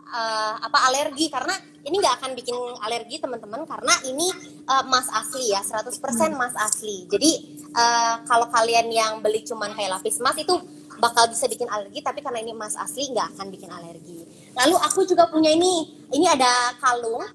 [0.10, 1.30] uh, apa alergi.
[1.30, 1.54] Karena
[1.86, 3.70] ini nggak akan bikin alergi teman-teman.
[3.70, 4.34] Karena ini
[4.66, 5.94] uh, emas asli ya 100%
[6.34, 7.06] emas asli.
[7.06, 10.58] Jadi uh, kalau kalian yang beli cuman kayak lapis emas itu
[10.98, 12.02] bakal bisa bikin alergi.
[12.02, 14.26] Tapi karena ini emas asli nggak akan bikin alergi.
[14.54, 17.26] Lalu aku juga punya ini, ini ada kalung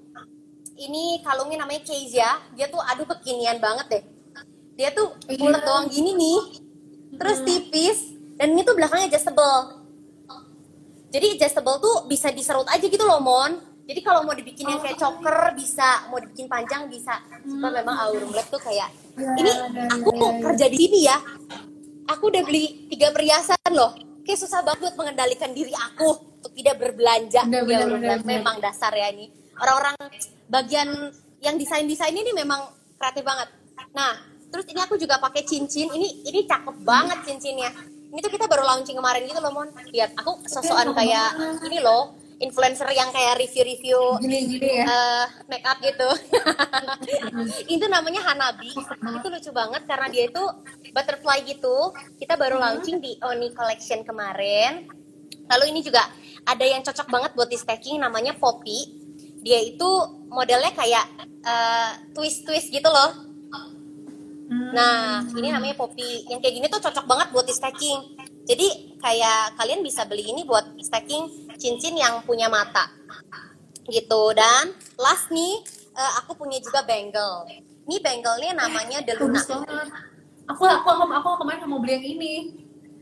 [0.79, 4.03] ini kalungnya namanya Kezia dia tuh aduh kekinian banget deh.
[4.79, 5.67] Dia tuh bulat iya.
[5.67, 6.39] doang gini nih.
[7.19, 7.99] Terus tipis.
[8.39, 9.83] Dan ini tuh belakangnya adjustable.
[11.11, 13.59] Jadi adjustable tuh bisa diserut aja gitu loh Mon.
[13.83, 16.07] Jadi kalau mau dibikin yang kayak choker bisa.
[16.07, 17.19] Mau dibikin panjang bisa.
[17.43, 18.87] Cuma memang Aurum Black tuh kayak
[19.19, 21.17] iya, ini iya, aku kerja di sini ya?
[22.15, 23.91] Aku udah beli tiga perhiasan loh.
[24.23, 27.43] Kayak susah banget buat mengendalikan diri aku untuk tidak berbelanja.
[27.43, 29.27] Bener, ya bener, memang dasar ya ini.
[29.59, 29.97] Orang-orang
[30.49, 32.59] bagian yang desain-desain ini memang
[32.99, 33.47] kreatif banget.
[33.95, 34.17] Nah,
[34.51, 35.87] terus ini aku juga pakai cincin.
[35.87, 37.71] Ini ini cakep banget cincinnya.
[38.09, 39.69] Ini tuh kita baru launching kemarin gitu loh, Mon.
[39.93, 44.17] Lihat, aku sosokan kayak ini loh, influencer yang kayak review-review
[44.81, 44.85] ya.
[44.89, 46.09] Uh, make up gitu.
[47.77, 48.73] itu namanya Hanabi.
[49.21, 50.43] Itu lucu banget karena dia itu
[50.89, 51.93] butterfly gitu.
[52.17, 54.89] Kita baru launching di Oni Collection kemarin.
[55.49, 56.09] Lalu ini juga
[56.49, 59.08] ada yang cocok banget buat di stacking namanya Poppy
[59.41, 59.89] dia itu
[60.29, 61.05] modelnya kayak
[61.43, 63.27] uh, twist twist gitu loh.
[64.49, 64.73] Hmm.
[64.73, 66.25] nah ini namanya poppy.
[66.25, 67.99] Yang kayak gini tuh cocok banget buat di stacking.
[68.49, 72.89] Jadi kayak kalian bisa beli ini buat stacking cincin yang punya mata.
[73.85, 74.21] Gitu.
[74.33, 75.61] Dan last nih
[75.93, 77.45] uh, aku punya juga bangle.
[77.85, 79.41] Ini bangle-nya namanya Deluna
[80.49, 82.33] aku aku aku, aku kemarin mau beli yang ini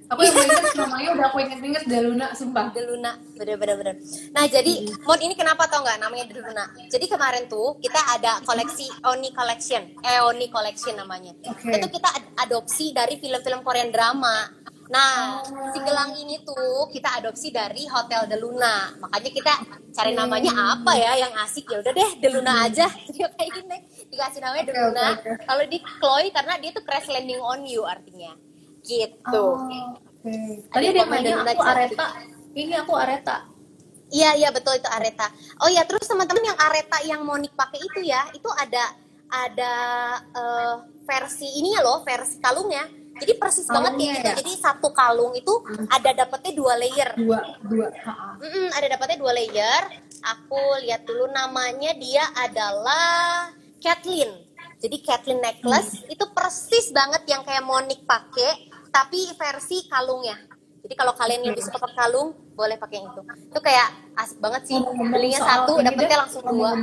[0.07, 3.95] aku yang inget namanya udah aku inget-inget Deluna sumpah Deluna bener bener bener
[4.31, 5.03] nah jadi hmm.
[5.03, 9.83] Mon ini kenapa tau nggak namanya Deluna jadi kemarin tuh kita ada koleksi Oni Collection
[10.03, 11.79] eh Oni Collection namanya okay.
[11.79, 15.67] itu kita ad adopsi dari film-film Korean drama Nah, oh.
[15.75, 18.95] si gelang ini tuh kita adopsi dari Hotel Deluna.
[19.03, 19.53] Makanya kita
[19.91, 22.87] cari namanya apa ya yang asik ya udah deh Deluna aja.
[23.11, 23.77] Jadi kayak gini
[24.07, 25.19] dikasih namanya Deluna.
[25.19, 25.43] Okay, okay, okay.
[25.43, 28.31] Kalau di Chloe karena dia tuh crash landing on you artinya
[28.88, 29.43] gitu.
[29.59, 29.67] Oh,
[30.23, 30.63] okay.
[30.71, 32.07] Tadi ada yang nanya aku Areta.
[32.55, 33.38] Ini aku Areta.
[34.07, 35.27] Iya iya betul itu Areta.
[35.59, 38.95] Oh ya terus teman-teman yang Areta yang Monik pakai itu ya itu ada
[39.27, 39.73] ada
[40.31, 42.88] uh, versi ininya loh versi kalungnya.
[43.17, 44.27] Jadi persis banget kayak gitu.
[44.29, 44.35] Ya?
[44.38, 45.89] Jadi satu kalung itu hmm.
[45.89, 47.09] ada dapetnya dua layer.
[47.17, 47.89] Dua dua.
[48.38, 49.83] Mm -mm, ada dapetnya dua layer.
[50.21, 53.49] Aku lihat dulu namanya dia adalah
[53.81, 54.29] Kathleen.
[54.77, 56.13] Jadi Kathleen necklace hmm.
[56.13, 60.37] itu persis banget yang kayak Monik pakai tapi versi kalungnya.
[60.81, 63.21] Jadi kalau kalian yang bisa pakai kalung, boleh pakai yang itu.
[63.53, 63.87] Itu kayak
[64.17, 64.77] asik banget sih.
[64.81, 66.73] Belinya satu, dapetnya langsung dua.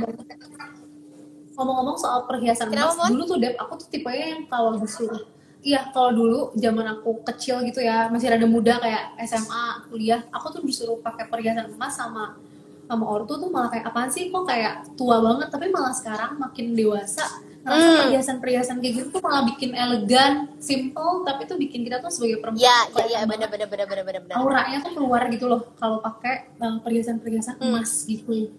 [1.55, 5.35] Ngomong-ngomong soal perhiasan emas, dulu tuh Dep, aku tuh tipenya yang kalau disuruh
[5.65, 10.53] Iya, kalau dulu zaman aku kecil gitu ya, masih rada muda kayak SMA, kuliah, aku
[10.53, 12.37] tuh disuruh pakai perhiasan emas sama
[12.85, 16.77] sama ortu tuh malah kayak apaan sih kok kayak tua banget, tapi malah sekarang makin
[16.77, 17.97] dewasa rasa hmm.
[18.05, 22.61] perhiasan-perhiasan kayak gitu tuh malah bikin elegan, simple, tapi tuh bikin kita tuh sebagai perempuan.
[22.61, 24.37] Iya, iya, iya, benar, benar, benar, benar, benar.
[24.37, 27.65] Auranya tuh keluar gitu loh kalau pakai uh, perhiasan-perhiasan hmm.
[27.65, 28.53] emas gitu.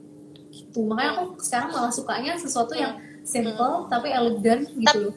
[0.50, 0.80] Gitu.
[0.82, 3.88] Makanya aku sekarang malah sukanya sesuatu yang simple hmm.
[3.94, 5.14] tapi elegan gitu loh.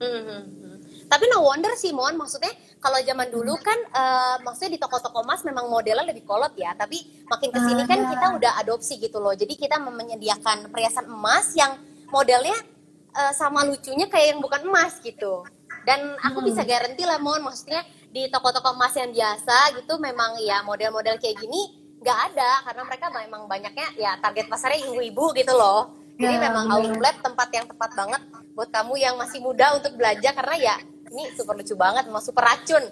[0.00, 0.76] Hmm, hmm, hmm.
[1.10, 5.44] Tapi no wonder sih Mon, maksudnya kalau zaman dulu kan uh, maksudnya di toko-toko emas
[5.44, 6.72] memang modelnya lebih kolot ya.
[6.72, 9.36] Tapi makin ke sini kan kita udah adopsi gitu loh.
[9.36, 11.76] Jadi kita menyediakan perhiasan emas yang
[12.08, 12.56] modelnya
[13.12, 15.44] uh, sama lucunya kayak yang bukan emas gitu.
[15.84, 16.48] Dan aku hmm.
[16.48, 17.44] bisa garanti lah mon.
[17.44, 22.64] Maksudnya di toko-toko emas yang biasa gitu memang ya model-model kayak gini nggak ada.
[22.64, 26.00] Karena mereka memang banyaknya ya target pasarnya ibu-ibu gitu loh.
[26.16, 28.20] Jadi ya, memang outlet tempat yang tepat banget
[28.52, 30.76] buat kamu yang masih muda untuk belajar karena ya
[31.10, 32.84] ini super lucu banget, mau super racun.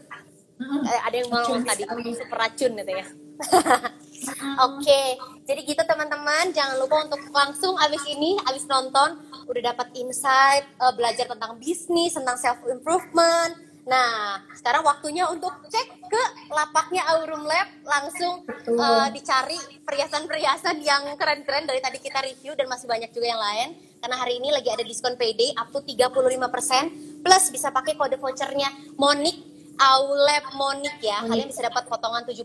[0.58, 1.86] Eh, ada yang mau tadi
[2.18, 3.06] super racun gitu ya.
[4.66, 5.02] Oke,
[5.46, 10.92] jadi gitu teman-teman, jangan lupa untuk langsung abis ini, abis nonton, udah dapat insight, eh,
[10.98, 13.54] belajar tentang bisnis, tentang self improvement.
[13.88, 19.56] Nah, sekarang waktunya untuk cek ke lapaknya Aurum Lab, langsung eh, dicari
[19.86, 23.68] perhiasan-perhiasan yang keren-keren dari tadi kita review dan masih banyak juga yang lain.
[23.98, 28.70] Karena hari ini lagi ada diskon PD up to 35% plus bisa pakai kode vouchernya
[28.94, 29.36] Monik
[29.78, 31.22] Aulab Monik ya.
[31.22, 32.42] Kalian bisa dapat potongan 75.000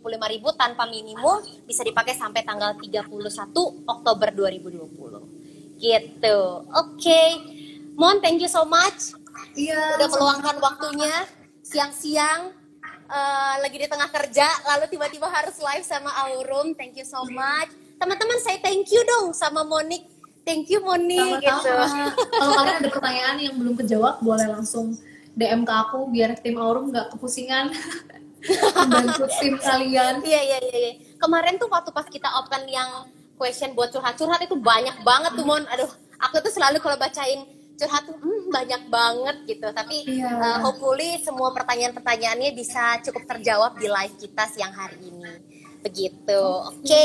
[0.54, 3.10] tanpa minimum, bisa dipakai sampai tanggal 31
[3.90, 5.82] Oktober 2020.
[5.82, 6.40] Gitu.
[6.78, 7.22] Oke.
[7.98, 9.14] Mon, thank you so much
[9.54, 10.02] Iya.
[10.02, 11.14] udah meluangkan waktunya
[11.62, 12.54] siang-siang
[13.10, 17.70] eh, lagi di tengah kerja lalu tiba-tiba harus live sama Aurum thank you so much
[18.02, 20.10] teman-teman saya thank you dong sama Monik
[20.44, 21.60] thank you Monik gitu.
[21.64, 22.12] Sama-sama.
[22.16, 24.96] Kalau kalian ada pertanyaan yang belum kejawab, boleh langsung
[25.34, 27.74] DM ke aku biar tim Aurum nggak kepusingan.
[28.76, 30.20] Membantu tim kalian.
[30.28, 30.94] iya iya iya iya.
[31.16, 33.08] kemarin tuh waktu pas kita open yang
[33.40, 35.64] question buat curhat-curhat itu banyak banget tuh Mon.
[35.72, 35.88] Aduh
[36.20, 37.48] aku tuh selalu kalau bacain
[37.80, 39.68] curhat tuh hmm, banyak banget gitu.
[39.72, 40.28] Tapi Iya.
[40.28, 45.34] eh, hopefully semua pertanyaan-pertanyaannya bisa cukup terjawab di live kita siang hari ini.
[45.80, 46.44] Begitu.
[46.68, 47.04] Oke.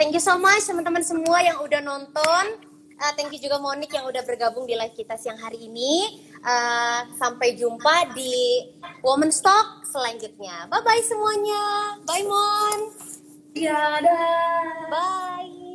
[0.00, 2.67] Thank you so much teman-teman semua yang udah nonton
[2.98, 6.22] Uh, thank you juga Monik yang udah bergabung di live kita siang hari ini.
[6.42, 8.66] Uh, sampai jumpa di
[9.06, 10.66] Woman Stock selanjutnya.
[10.66, 11.94] Bye bye semuanya.
[12.02, 12.80] Bye Mon.
[13.54, 14.90] Iya, dah.
[14.90, 15.67] Bye.